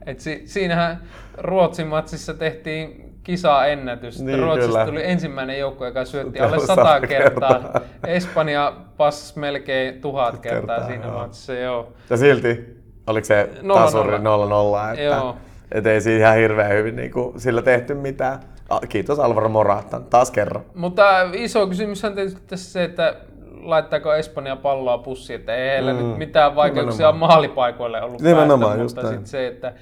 [0.06, 1.00] et si, siinähän
[1.38, 4.22] Ruotsin matsissa tehtiin kisaennätys.
[4.22, 4.86] Niin, Ruotsista kyllä.
[4.86, 7.54] tuli ensimmäinen joukko, joka syötti Alle sata kertaa.
[7.60, 7.80] kertaa.
[8.06, 11.92] Espanja passasi melkein tuhat kertaa, Kertaa, siinä matsissa, joo.
[12.10, 14.88] Ja silti, oliko se Nolla tasuri nolla.
[14.90, 15.36] 0-0, että Joo.
[15.72, 18.40] et ei siinä ihan hirveän hyvin niin kuin, sillä tehty mitään.
[18.88, 20.62] Kiitos Alvaro Morata, taas kerran.
[20.74, 23.14] Mutta iso kysymys on tietysti tässä se, että
[23.62, 27.30] laittaako Espanja palloa pussiin, että ei heillä Mm, nyt mitään vaikeuksia nimenomaan.
[27.32, 29.72] maalipaikoille ollut Nimenomaan, päästä, mutta sitten se, että,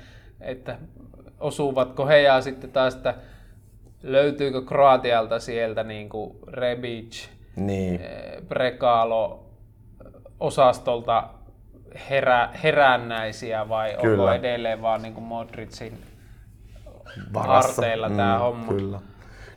[0.40, 0.76] että
[1.40, 3.14] osuvatko he ja sitten taas, että
[4.04, 8.00] löytyykö Kroatialta sieltä niin kuin Rebic, Niin.
[8.00, 9.44] eh, Prekalo
[10.40, 11.24] osastolta
[12.10, 14.34] herä, herännäisiä vai onko Kyllä.
[14.34, 15.98] edelleen vaan niin kuin Modricin
[17.34, 17.68] Varassa.
[17.68, 18.72] harteilla tää homma?
[18.72, 19.00] Kyllä.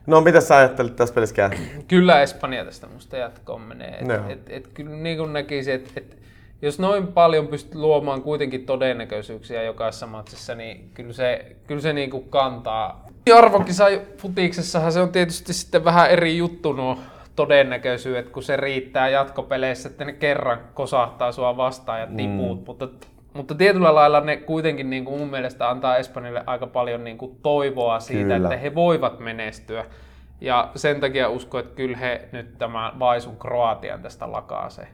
[0.07, 1.49] No, mitä sä ajattelit tässä pelissä käy?
[1.87, 3.97] Kyllä Espanja tästä musta jatkoon menee.
[4.01, 4.29] Et, Joo.
[4.29, 6.17] et, et, kyllä niin kuin näkisin, että et,
[6.61, 12.09] jos noin paljon pystyt luomaan kuitenkin todennäköisyyksiä jokaisessa matsissa, niin kyllä se, kyllä se niin
[12.09, 13.06] kuin kantaa.
[13.31, 13.85] Arvokisa
[14.17, 16.97] futiksessahan se on tietysti sitten vähän eri juttu nuo
[17.35, 22.59] todennäköisyydet, kun se riittää jatkopeleissä, että ne kerran kosahtaa sua vastaan ja tipuut.
[22.59, 22.65] Mm.
[22.65, 22.87] Mutta,
[23.33, 27.37] mutta tietyllä lailla ne kuitenkin niin kuin mun mielestä antaa Espanjalle aika paljon niin kuin
[27.43, 28.35] toivoa siitä, Kyllä.
[28.37, 29.85] että he voivat menestyä.
[30.41, 34.87] Ja sen takia uskon, että kyllä he nyt tämän vaisun Kroatian tästä lakaasee.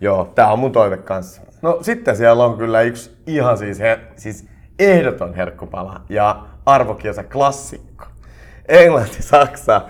[0.00, 1.42] Joo, tää on mun toive kanssa.
[1.62, 4.48] No sitten siellä on kyllä yksi ihan siis, her, siis
[4.78, 8.04] ehdoton herkkupala ja arvokiosa klassikko.
[8.68, 9.80] Englanti, Saksa.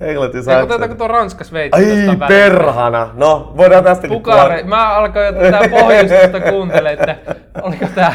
[0.00, 0.62] Englanti, Saksa.
[0.62, 3.10] otetaanko tuo Ranska Sveitsi Ai perhana.
[3.14, 4.62] No, voidaan tästäkin Pukare.
[4.62, 7.16] Mä alkoin jo tätä pohjustusta kuuntele, että
[7.62, 8.14] oliko tää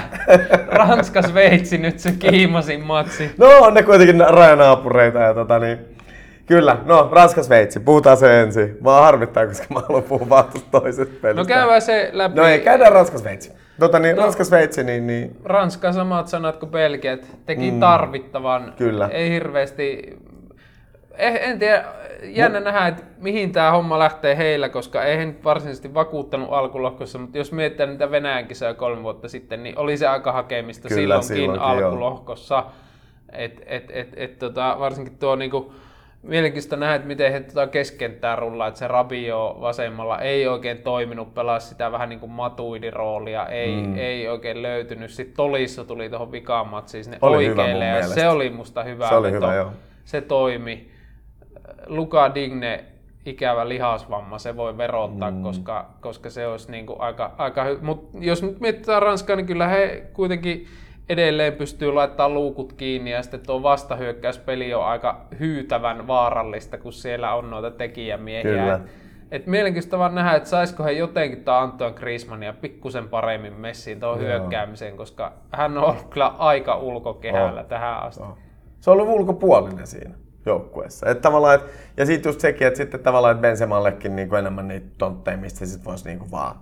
[0.67, 3.31] Ranska Sveitsi nyt se kiimasin matsi.
[3.37, 5.79] No on ne kuitenkin rajanaapureita ja tota niin.
[6.45, 8.77] Kyllä, no Ranska Sveitsi, puhutaan se ensin.
[8.81, 11.41] Mä harmittaa, koska mä haluan puhua vaan toisesta pelistä.
[11.41, 12.35] No käydään se läpi.
[12.35, 13.51] No ei, käydään Ranska Sveitsi.
[13.79, 14.21] Tota niin, no.
[14.21, 17.79] Ranska Sveitsi, niin, niin Ranska samat sanat kuin Belgia, että teki mm.
[17.79, 18.73] tarvittavan.
[18.77, 19.07] Kyllä.
[19.07, 20.17] Ei hirveästi...
[21.17, 21.85] Eh, en tiedä,
[22.23, 27.19] jännä nähdä, että mihin tämä homma lähtee heillä, koska ei he nyt varsinaisesti vakuuttanut alkulohkossa,
[27.19, 31.01] mutta jos mietitään niitä Venäjän kisoja kolme vuotta sitten, niin oli se aika hakemista Kyllä,
[31.01, 32.63] silloinkin, silloinkin, alkulohkossa.
[33.31, 35.73] Et, et, et, et, tota, varsinkin tuo niinku,
[36.23, 41.33] mielenkiintoista nähdä, että miten he tota keskenttää rullaa, että se Rabio vasemmalla ei oikein toiminut,
[41.33, 43.97] pelasi sitä vähän niin kuin matuidiroolia, ei, mm.
[43.97, 45.11] ei oikein löytynyt.
[45.11, 48.15] Sitten Tolissa tuli tuohon vikaan matsiin sinne Oli oikealle ja mielestä.
[48.15, 49.71] se oli musta hyvä Se oli hyvä, joo.
[50.05, 50.89] Se toimi.
[51.87, 52.83] Luka Digne,
[53.25, 55.43] ikävä lihasvamma, se voi verottaa, mm.
[55.43, 57.79] koska, koska se olisi niin kuin aika, aika hyvä.
[57.81, 60.67] Mutta jos nyt mietitään Ranskaa, niin kyllä he kuitenkin
[61.09, 67.33] edelleen pystyy laittamaan luukut kiinni ja sitten tuo vastahyökkäyspeli on aika hyytävän vaarallista, kun siellä
[67.33, 68.51] on noita tekijämiehiä.
[68.51, 68.75] Kyllä.
[68.75, 68.81] Et,
[69.31, 74.19] et mielenkiintoista vaan nähdä, että saisiko he jotenkin tuon Antoine Griezmannia pikkusen paremmin messiin tuohon
[74.19, 77.65] hyökkäämiseen, koska hän on ollut kyllä aika ulkokehällä On.
[77.65, 78.23] tähän asti.
[78.23, 78.37] Oh.
[78.79, 81.09] Se on ollut ulkopuolinen siinä joukkueessa.
[81.09, 81.65] Et tavallaan, et,
[81.97, 85.85] ja sitten just sekin, että sitten tavallaan, että Benzemallekin niinku enemmän niitä tontteja, mistä sit
[85.85, 86.55] voisi niinku vaan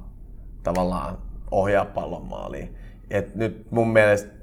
[0.63, 1.17] tavallaan
[1.51, 2.75] ohjaa pallon maaliin.
[3.09, 4.36] Et nyt mun mielestä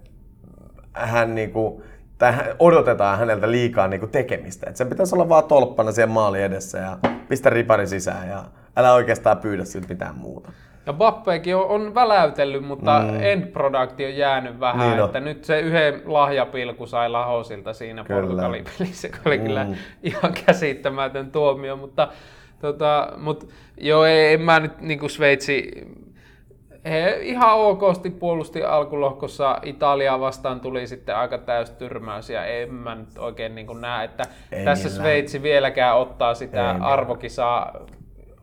[0.94, 1.82] hän niinku,
[2.18, 4.70] tai odotetaan häneltä liikaa niinku tekemistä.
[4.70, 8.44] Et sen pitäisi olla vaan tolppana siellä maali edessä ja pistä ripari sisään ja
[8.76, 10.52] älä oikeastaan pyydä siltä mitään muuta.
[10.86, 13.22] Ja Bappekin on, on väläytellyt, mutta mm.
[13.22, 14.80] end on jäänyt vähän.
[14.80, 15.06] Niin Niin on.
[15.06, 18.04] että nyt se yhden lahjapilku sai Lahosilta siinä.
[18.04, 19.44] Portugalin pelissä, joka oli mm.
[19.44, 19.66] kyllä
[20.02, 21.76] ihan käsittämätön tuomio.
[21.76, 22.08] Mutta
[22.60, 23.48] tota, mut,
[23.80, 25.70] joo, ei, en mä nyt niinku Sveitsi...
[26.84, 29.58] He ihan okosti puolusti alkulohkossa.
[29.62, 34.24] Italiaa vastaan tuli sitten aika täys tyrmäys ja en mä nyt oikein niin näe, että
[34.52, 35.02] Ei tässä millään.
[35.02, 37.72] Sveitsi vieläkään ottaa sitä Ei arvokisaa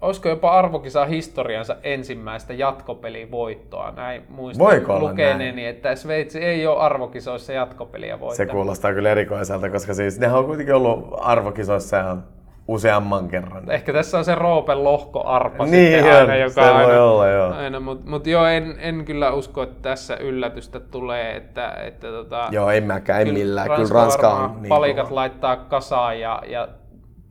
[0.02, 3.92] olisiko jopa arvokisaa historiansa ensimmäistä jatkopelivoittoa.
[3.92, 8.52] Näin muistan Voiko lukeneeni, että Sveitsi ei ole arvokisoissa jatkopeliä Se voittanut.
[8.52, 12.24] kuulostaa kyllä erikoiselta, koska siis nehän on kuitenkin ollut arvokisoissa ihan
[12.68, 13.72] useamman kerran.
[13.72, 17.54] Ehkä tässä on se Roopen lohkoarpa Niin sitten aina, joka se voi aina, olla, joo.
[17.54, 22.48] aina mutta mut joo, en, en, kyllä usko, että tässä yllätystä tulee, että, että tota,
[22.52, 23.68] Joo, en mäkään, en millään.
[23.76, 25.16] Kyllä Ranska on niin palikat kova.
[25.16, 26.68] laittaa kasaan ja, ja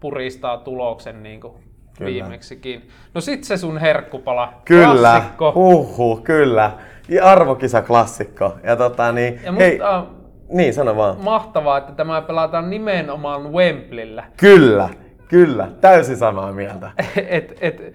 [0.01, 1.53] puristaa tuloksen niin kuin
[1.99, 2.11] Kyllä.
[2.11, 2.88] viimeksikin.
[3.14, 4.53] No sit se sun herkkupala.
[4.64, 5.53] Kyllä, Klassikko.
[5.55, 6.71] huhhuh, kyllä.
[7.09, 8.55] Ja arvokisa klassikko.
[8.64, 10.07] Ja tota niin, Ja hei, musta
[10.49, 11.16] niin sano vaan.
[11.25, 14.25] mahtavaa, että tämä pelataan nimenomaan Wembleyllä.
[14.37, 14.88] Kyllä,
[15.31, 16.90] kyllä, täysin samaa mieltä.
[17.29, 17.93] et, et,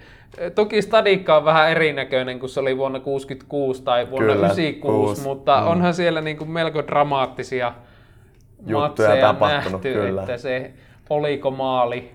[0.54, 5.22] toki stadikka on vähän erinäköinen kuin se oli vuonna 66 tai vuonna Kyllä, 96, kuusi.
[5.22, 5.66] mutta Mm.
[5.66, 7.72] onhan siellä niinku melko dramaattisia
[8.58, 10.20] Juttuja matseja tapahtunut, nähty, kyllä.
[10.20, 10.70] että se
[11.10, 12.10] oliko maali.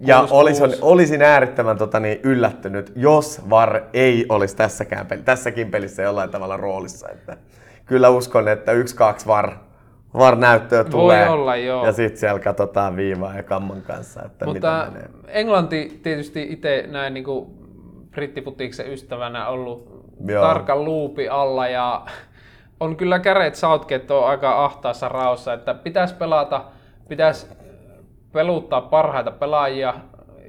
[0.00, 6.02] Ja olisin, olisin äärettömän tota, niin, yllättynyt, jos VAR ei olisi tässäkään peli, tässäkin pelissä
[6.02, 7.08] jollain tavalla roolissa.
[7.08, 7.36] Että
[7.86, 9.50] kyllä uskon, että yksi, kaksi VAR,
[10.18, 11.28] VAR näyttöä tulee.
[11.28, 11.86] olla, joo.
[11.86, 15.08] Ja sitten siellä katsotaan viivaa ja kamman kanssa, että Mutta mitä menee.
[15.28, 17.46] Englanti tietysti itse näin niin kuin
[18.10, 20.42] brittifutiksen ystävänä ollut Joo.
[20.42, 22.02] tarkan luupi alla ja
[22.80, 26.64] on kyllä käret Southgate on aika ahtaassa raossa, että pitäisi pelata,
[27.08, 27.46] pitäisi
[28.32, 29.94] peluttaa parhaita pelaajia,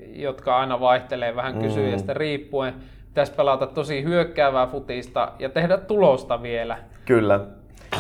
[0.06, 2.74] jotka aina vaihtelee vähän kysyjästä riippuen.
[3.08, 6.78] Pitäisi pelata tosi hyökkäävää futista ja tehdä tulosta vielä.
[7.06, 7.40] Kyllä.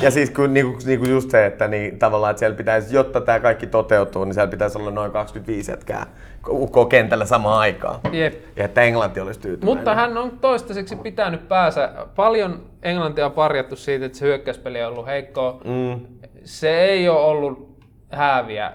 [0.01, 3.39] Ja siis kun, niinku, niinku just se, että niin, tavallaan, että siellä pitäisi, jotta tämä
[3.39, 6.05] kaikki toteutuu, niin siellä pitäisi olla noin 25 jätkää
[6.49, 7.99] UK kentällä samaan aikaan.
[8.11, 8.33] Jep.
[8.55, 9.77] Ja että Englanti olisi tyytyväinen.
[9.77, 11.89] Mutta hän on toistaiseksi pitänyt päänsä.
[12.15, 15.61] Paljon Englantia on parjattu siitä, että se hyökkäyspeli on ollut heikkoa.
[15.65, 15.99] Mm,
[16.43, 17.77] Se ei ole ollut
[18.11, 18.71] hääviä.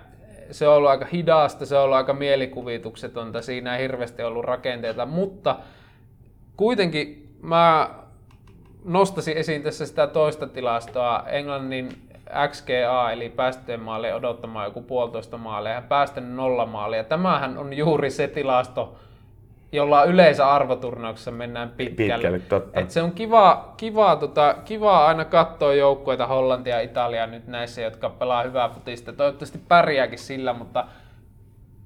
[0.51, 3.43] Se on ollut aika hidasta, se on ollut aika mielikuvituksetonta.
[3.43, 5.57] Siinä ei hirveästi ollut rakenteita, mutta
[6.57, 7.91] kuitenkin mä
[8.89, 11.25] nostasin esiin tässä sitä toista tilastoa.
[11.27, 11.89] Englannin
[12.49, 17.05] XGA, eli päästöjen maalle odottamaan joku puolitoista maalia ja päästänyt nolla maalia.
[17.05, 18.97] Tämähän on juuri se tilasto,
[19.73, 22.15] jolla yleensä arvoturnauksessa mennään pitkälle.
[22.15, 22.81] Pitkälle, totta.
[22.81, 27.81] Et se on kiva, kiva, tota, kiva aina katsoa joukkueita Hollantia ja Italiaa nyt näissä,
[27.81, 29.13] jotka pelaa hyvää futista.
[29.13, 30.85] Toivottavasti pärjääkin sillä, mutta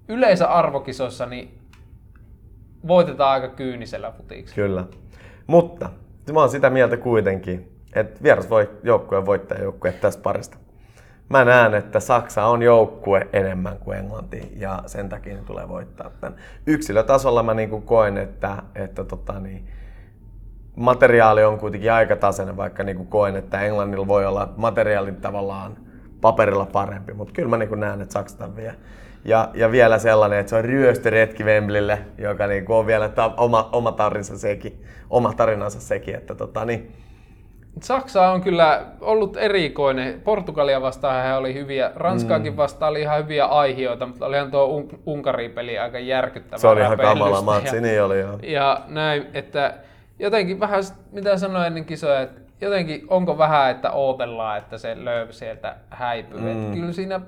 [0.09, 1.59] yleensä arvokisoissa niin
[2.89, 4.55] voitetaan aika kyynisellä futiksi.
[4.55, 4.85] Kyllä.
[5.47, 5.91] Mutta
[6.33, 10.57] mä oon sitä mieltä kuitenkin, että vieras voi joukkue voittaa joukkue tästä parista.
[11.29, 16.11] Mä näen, että Saksa on joukkue enemmän kuin Englanti ja sen takia ne tulee voittaa
[16.21, 16.39] tämän.
[16.67, 19.69] Yksilötasolla mä niin koen, että, että tota niin,
[20.77, 25.77] materiaali on kuitenkin aika tasainen, vaikka niin koen, että Englannilla voi olla materiaalin tavallaan
[26.21, 28.75] paperilla parempi, mutta kyllä mä niin näen, että Saksa tämän vie.
[29.25, 33.69] Ja, ja vielä sellainen, että se on ryöstöretki Wembleylle, joka niin on vielä ta- oma,
[33.73, 36.15] oma, tarinansa sekin, oma tarinansa sekin.
[36.15, 36.93] Että tota, niin.
[37.81, 40.21] Saksa on kyllä ollut erikoinen.
[40.21, 42.57] Portugalia vastaan hän oli hyviä, Ranskaakin mm.
[42.57, 46.59] vastaan oli ihan hyviä aihioita, mutta olihan tuo Un- Unkari-peli aika järkyttävä.
[46.59, 48.39] Se oli ihan kamala matsi, niin oli joo.
[48.43, 49.75] Ja näin, että
[50.19, 55.29] jotenkin vähän, mitä sanoin ennen kisoja, että jotenkin onko vähän, että odotellaan, että se löv
[55.31, 56.41] sieltä häipyy.
[56.41, 56.75] Mm.
[56.75, 57.21] kyllä siinä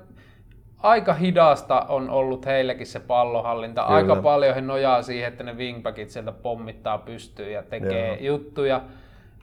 [0.83, 3.81] aika hidasta on ollut heillekin se pallohallinta.
[3.81, 3.95] Kyllä.
[3.95, 8.35] Aika paljon he nojaa siihen, että ne wingbackit sieltä pommittaa pystyyn ja tekee Joo.
[8.35, 8.81] juttuja.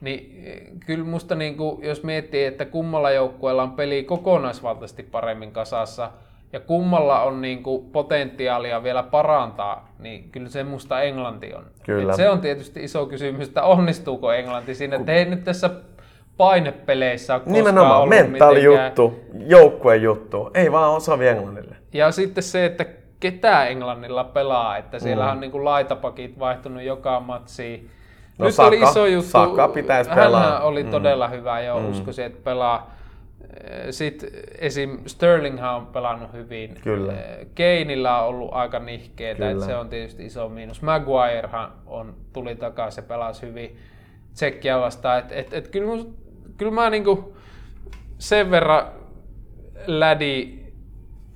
[0.00, 0.44] Niin
[0.86, 6.10] kyllä musta niin kuin, jos miettii, että kummalla joukkueella on peli kokonaisvaltaisesti paremmin kasassa
[6.52, 11.64] ja kummalla on niin kuin potentiaalia vielä parantaa, niin kyllä se musta Englanti on.
[11.82, 12.12] Kyllä.
[12.12, 14.96] Et se on tietysti iso kysymys, että onnistuuko Englanti siinä.
[14.96, 15.70] Että ei nyt tässä
[16.36, 21.76] painepeleissä ole Nimenomaan, ollut mentaali juttu, joukkueen juttu, ei vaan osavi Englannille.
[21.92, 22.86] Ja sitten se, että
[23.20, 25.30] ketä Englannilla pelaa, että siellä mm.
[25.30, 27.90] on niin kuin laitapakit vaihtunut joka matsiin.
[28.38, 29.30] No Nyt Saka, oli iso juttu.
[29.30, 30.52] Saka pitäisi pelaa.
[30.52, 30.90] Hän oli mm.
[30.90, 31.90] todella hyvä jo, mm.
[31.90, 32.94] uskoisin, että pelaa.
[33.90, 34.98] Sitten esim.
[35.06, 36.78] Sterling on pelannut hyvin.
[36.82, 37.12] Kyllä.
[37.54, 40.82] Keinillä on ollut aika nihkeetä, että se on tietysti iso miinus.
[40.82, 43.76] Maguirehan on, tuli takaisin ja pelasi hyvin
[44.34, 45.18] Tsekkiä vastaan.
[45.18, 46.04] Et, et, et kyllä,
[46.62, 47.36] kyllä mä niinku
[48.18, 48.86] sen verran
[49.86, 50.58] lädi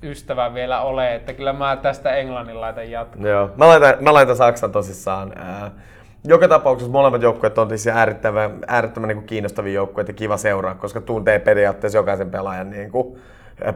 [0.03, 3.25] ystävä vielä ole, että kyllä mä tästä Englannin laitan jatkoon.
[3.25, 5.33] Joo, mä laitan, mä laitan Saksan tosissaan.
[5.35, 5.71] Ää,
[6.23, 11.01] joka tapauksessa molemmat joukkueet on siis äärettömän, äärettömän niin kiinnostavia joukkueita ja kiva seuraa, koska
[11.01, 13.17] tuntee periaatteessa jokaisen pelaajan niin kuin,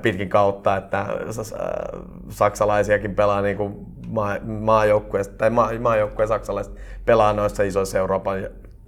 [0.02, 1.06] pitkin kautta, että
[2.30, 3.76] saksalaisiakin pelaa niin kuin
[4.08, 6.74] maa, maajoukkueesta, tai maa, maajoukkueen saksalaiset
[7.06, 8.48] pelaa noissa isoissa Euroopan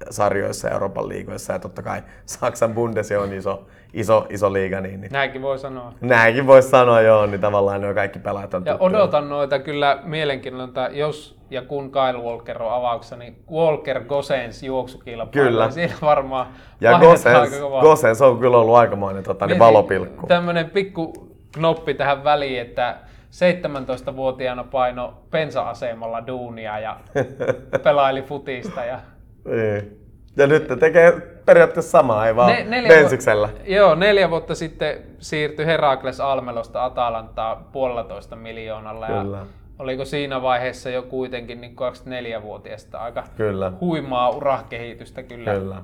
[0.09, 4.81] sarjoissa Euroopan liigoissa ja totta kai Saksan Bundes on iso, iso, iso liiga.
[4.81, 5.11] Niin, niin.
[5.11, 5.93] Näinkin voi sanoa.
[6.01, 8.97] Näinkin voi sanoa, joo, niin tavallaan nuo kaikki pelaajat on Ja tuttuja.
[9.01, 15.31] odotan noita kyllä mielenkiinnolla, jos ja kun Kyle Walker on avauksessa, niin Walker Gosens juoksukilpailu.
[15.31, 15.63] Kyllä.
[15.63, 16.47] Niin siinä varmaan
[16.81, 20.27] Ja Gosens, Gosens on kyllä ollut aikamoinen tota, niin valopilkku.
[20.27, 21.13] Tämmöinen pikku
[21.53, 22.97] knoppi tähän väliin, että
[23.33, 26.97] 17-vuotiaana paino pensa-asemalla duunia ja
[27.83, 28.85] pelaili futista.
[28.85, 28.99] Ja...
[29.45, 29.99] Niin.
[30.37, 31.11] Ja nyt te tekee
[31.45, 33.47] periaatteessa samaa, ei vaan ne, neljä bensiksellä.
[33.47, 39.07] Vu- joo, neljä vuotta sitten siirtyi Herakles Almelosta Atalantaa puolitoista miljoonalla.
[39.07, 39.37] Kyllä.
[39.37, 39.45] Ja
[39.79, 43.71] oliko siinä vaiheessa jo kuitenkin niin 24-vuotiaasta aika kyllä.
[43.81, 45.81] huimaa urakehitystä kyllä, kyllä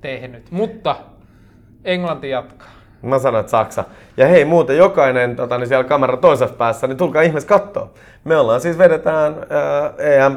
[0.00, 0.50] tehnyt.
[0.50, 0.96] Mutta
[1.84, 2.68] Englanti jatkaa.
[3.02, 3.84] Mä sanoin, että Saksa.
[4.16, 7.90] Ja hei muuten, jokainen tota, niin siellä kamera toisessa päässä, niin tulkaa ihmeessä katsoa.
[8.24, 10.36] Me ollaan siis vedetään ää, EM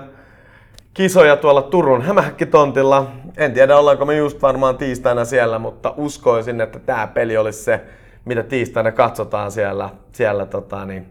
[0.95, 3.11] kisoja tuolla Turun hämähäkkitontilla.
[3.37, 7.81] En tiedä, ollaanko me just varmaan tiistaina siellä, mutta uskoisin, että tämä peli olisi se,
[8.25, 11.05] mitä tiistaina katsotaan siellä, siellä tota, niin,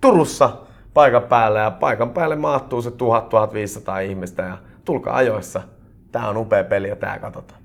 [0.00, 0.50] Turussa
[0.94, 1.60] paikan päällä.
[1.60, 2.92] Ja paikan päälle maattuu se 1000-1500
[4.04, 5.62] ihmistä ja tulkaa ajoissa.
[6.12, 7.60] Tämä on upea peli ja tämä katsotaan.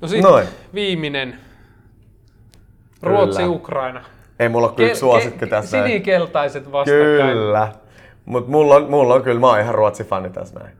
[0.00, 0.46] No sitten Noin.
[0.74, 1.38] viimeinen.
[3.02, 4.04] Ruotsi-Ukraina.
[4.38, 5.82] Ei mulla ole kyllä suosikki ke- tässä.
[5.82, 7.32] Sinikeltaiset vastakkain.
[7.32, 7.68] Kyllä.
[8.28, 10.76] Mutta mulla on, mulla on kyllä, mä oon ihan Ruotsi-fani tässä näin.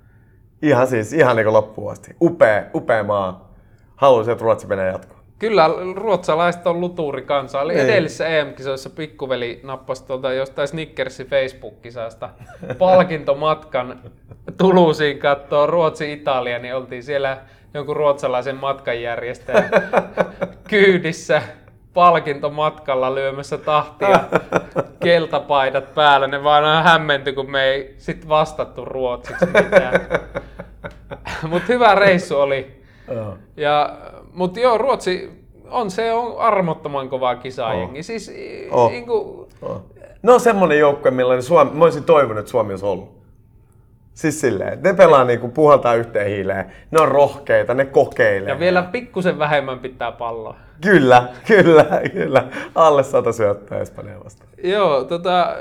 [0.63, 2.17] Ihan siis, ihan niinku loppuun asti.
[2.23, 3.53] Upea, upea maa.
[3.97, 5.19] Haluaisin, että Ruotsi menee jatkoon.
[5.39, 7.61] Kyllä, ruotsalaiset on luturi kansa.
[7.61, 12.31] Oli edellisessä EM-kisoissa pikkuveli nappasi tuolta jostain Snickersin Facebook-kisasta
[12.79, 14.01] palkintomatkan
[14.57, 17.39] Tuluusiin katsoa Ruotsi-Italia, niin oltiin siellä
[17.75, 19.71] jonkun ruotsalaisen matkanjärjestäjän
[20.71, 21.43] kyydissä
[21.99, 24.21] palkintomatkalla lyömässä tahtia
[25.05, 26.27] keltapaidat päällä.
[26.27, 30.01] Ne vaan on hämmenty, kun me ei sit vastattu ruotsiksi mitään.
[31.51, 32.83] Mutta hyvä reissu oli.
[33.57, 33.97] Ja,
[34.33, 35.31] mutta joo, Ruotsi
[35.71, 37.99] on se on armottoman kovaa kisaajengi.
[37.99, 38.05] Oh.
[38.05, 38.33] Siis,
[38.71, 38.91] oh.
[38.91, 39.49] Niin kuin...
[39.63, 39.83] oh.
[40.23, 43.18] No semmonen joukkue, millainen Suomi, mä olisin toivonut, että Suomi olisi ollut.
[44.19, 48.49] Siis silleen, ne pelaa niinku puhaltaa yhteen hiileen, ne on rohkeita, ne kokeilee.
[48.49, 50.57] Ja vielä pikkusen vähemmän pitää palloa.
[50.81, 52.49] Kyllä, kyllä, kyllä.
[52.75, 54.51] Alle sata syöttää Espanjaa vastaan.
[54.63, 55.57] Joo, tota,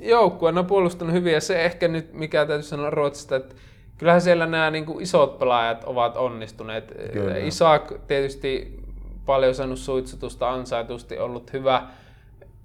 [0.00, 3.54] joukkue on puolustanut hyvin ja se ehkä nyt, mikä täytyy sanoa Ruotsista, että
[3.98, 6.92] kyllähän siellä nämä niin kuin isot pelaajat ovat onnistuneet.
[7.12, 7.36] Kyllä.
[7.36, 8.80] Isak tietysti
[9.26, 11.82] paljon saanut suitsutusta ansaitusti, ollut hyvä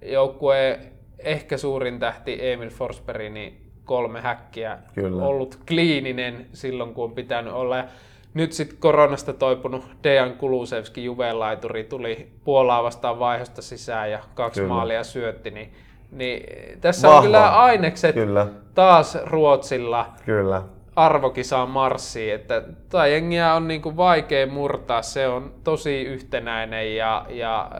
[0.02, 0.80] joukkue,
[1.20, 4.78] ehkä suurin tähti Emil Forsberg, niin kolme häkkiä.
[4.96, 5.24] Kyllä.
[5.24, 7.78] Ollut kliininen silloin, kun on pitänyt olla.
[7.78, 7.84] Ja
[8.34, 14.74] nyt sitten koronasta toipunut Dejan Kulusevski juvelaituri tuli Puolaa vastaan vaihosta sisään ja kaksi Kyllä.
[14.74, 15.52] maalia syötti.
[15.52, 15.74] Niin,
[16.12, 16.44] niin
[16.82, 17.20] tässä Vahva.
[17.20, 18.48] on kyllä ainekset Kyllä.
[18.76, 20.62] taas Ruotsilla Kyllä.
[20.96, 27.26] arvokisaan marssiin, että tai jengiä on niin kuin vaikea murtaa, se on tosi yhtenäinen ja,
[27.30, 27.72] ja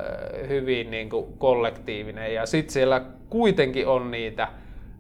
[0.48, 4.48] hyvin niin kuin kollektiivinen ja sitten siellä kuitenkin on niitä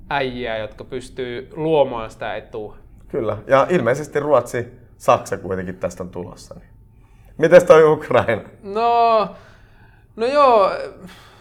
[0.09, 2.77] äijiä, jotka pystyy luomaan sitä etua.
[3.07, 3.37] Kyllä.
[3.47, 6.55] Ja ilmeisesti Ruotsi, Saksa kuitenkin tästä on tulossa.
[6.59, 6.69] Niin.
[7.37, 8.41] Mites toi Ukraina?
[8.63, 9.29] No,
[10.15, 10.71] no joo,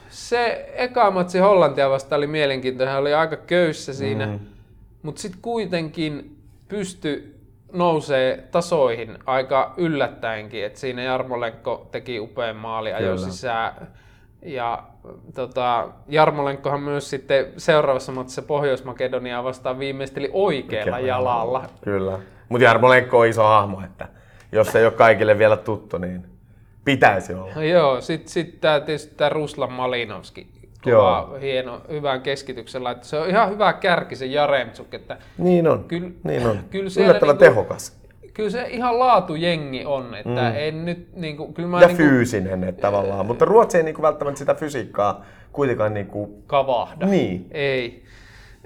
[0.08, 4.38] se eka matsi Hollantia vastaan oli mielenkiintoinen, hän oli aika köyssä siinä, mm.
[5.02, 6.38] mutta sitten kuitenkin
[6.68, 7.40] pysty
[7.72, 13.88] nousee tasoihin aika yllättäenkin, että siinä Jarmolenko teki upean maali, ajoi sisään.
[14.46, 14.82] Ja
[15.34, 21.64] tota, Jarmolenkohan myös sitten seuraavassa matsissa Pohjois-Makedoniaa vastaan viimeisteli oikealla Oikealla jalalla.
[21.84, 22.18] Kyllä.
[22.48, 24.08] Mutta Jarmo Lenkko on iso hahmo, että
[24.52, 26.24] jos ei ole kaikille vielä tuttu, niin
[26.84, 27.54] pitäisi olla.
[27.54, 30.46] No joo, sitten sit tää, tietysti tämä Ruslan Malinovski.
[30.84, 33.04] Kova, hieno, hyvän keskityksen laitto.
[33.04, 35.84] Se on ihan hyvä kärki se Jaremtsuk, että Niin on.
[35.84, 36.58] Kyllä- niin on.
[36.70, 38.05] kyllä siellä Yllättävän niinku- tehokas.
[38.36, 40.56] Kyllä se ihan laatujengi on, että mm.
[40.56, 43.26] en nyt niinku, kyllä mä Ja niinku fyysinen että tavallaan.
[43.26, 46.42] Mutta Ruotsi ei niinku välttämättä sitä fysiikkaa kuitenkaan niinku...
[46.46, 47.06] kavahda.
[47.06, 47.46] Niin.
[47.50, 48.02] Ei.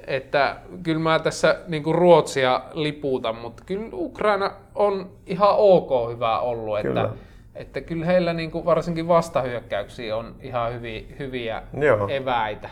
[0.06, 6.78] Että kyllä mä tässä niinku Ruotsia liputan, mutta kyllä Ukraina on ihan ok hyvä ollut,
[6.78, 7.10] että Kyllä.
[7.54, 12.08] että kyllä heillä niinku varsinkin vastahyökkäyksiä on ihan hyviä, hyviä Joo.
[12.08, 12.70] eväitä.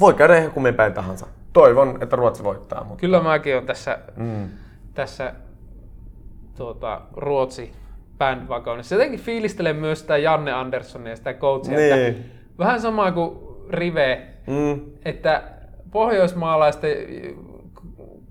[0.00, 1.26] Voi käydä ihan kummin päin tahansa.
[1.52, 2.84] Toivon, että Ruotsi voittaa.
[2.84, 3.00] Mutta...
[3.00, 4.48] Kyllä mäkin on tässä, Mm.
[4.94, 5.32] tässä
[6.56, 7.72] tuota, Ruotsi
[8.18, 8.94] bandwagonissa.
[8.94, 11.92] Jotenkin fiilistelen myös sitä Janne Anderssonia ja sitä coachia, Niin.
[11.94, 12.20] että
[12.58, 13.38] vähän sama kuin
[13.70, 14.80] Rive, Mm.
[15.04, 15.42] että
[15.90, 16.96] pohjoismaalaisten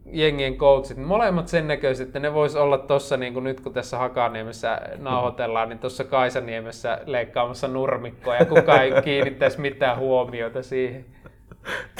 [0.05, 3.97] jengien coachit, molemmat sen näköiset, että ne vois olla tuossa niin kuin nyt kun tässä
[3.97, 11.05] Hakaniemessä nauhoitellaan, niin tuossa Kaisaniemessä leikkaamassa nurmikkoa ja kukaan ei kiinnittäisi mitään huomiota siihen.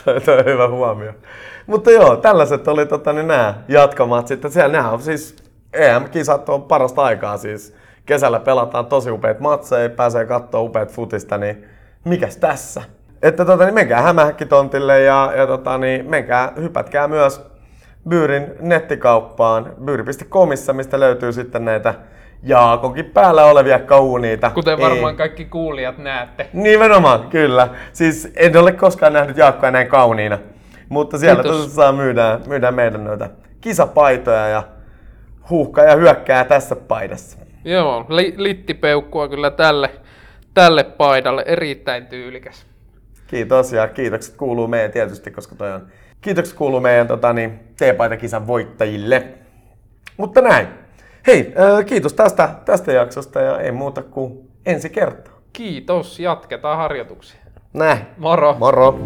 [0.06, 1.14] toi, toi on hyvä huomio.
[1.68, 4.52] Mutta joo, tällaiset oli tota, niin nämä jatkamat sitten.
[4.52, 5.43] Siellä nämä on siis
[5.74, 7.76] EM-kisat on parasta aikaa siis.
[8.06, 11.64] Kesällä pelataan tosi upeat matseja, pääsee katsoa upeat futista, niin
[12.06, 12.82] mikäs tässä?
[13.22, 17.42] Että tota, niin menkää hämähäkkitontille ja, ja tota, niin menkää, hypätkää myös
[18.10, 21.94] Byyrin nettikauppaan, byyri.comissa, mistä löytyy sitten näitä
[22.44, 24.50] Jaakonkin päällä olevia kauniita.
[24.50, 26.50] Kuten Ei- varmaan kaikki kuulijat näette.
[26.54, 27.68] Nimenomaan, kyllä.
[27.94, 30.38] Siis en ole koskaan nähnyt Jaakkoa näin kauniina.
[30.90, 31.60] Mutta siellä Kiitos.
[31.62, 33.30] tosissaan myydään, myydään meidän noita
[33.62, 34.64] kisapaitoja ja
[35.50, 37.38] huuhkaa ja hyökkää tässä paidassa.
[37.66, 39.90] Joo, li- littipeukkua kyllä tälle,
[40.54, 41.44] tälle paidalle.
[41.46, 42.66] Erittäin tyylikäs.
[43.28, 45.88] Kiitos ja kiitokset kuuluu meidän tietysti, koska toi on...
[46.22, 49.24] Kiitokset kuuluu meidän tota, niin, T-paitakisan voittajille.
[50.18, 50.68] Mutta näin.
[51.28, 55.34] Hei, äh, kiitos tästä, tästä jaksosta ja ei muuta kuin ensi kertaa.
[55.54, 57.40] Kiitos, jatketaan harjoituksia.
[57.74, 58.00] Näin.
[58.18, 58.56] Moro!
[58.60, 59.00] Moro!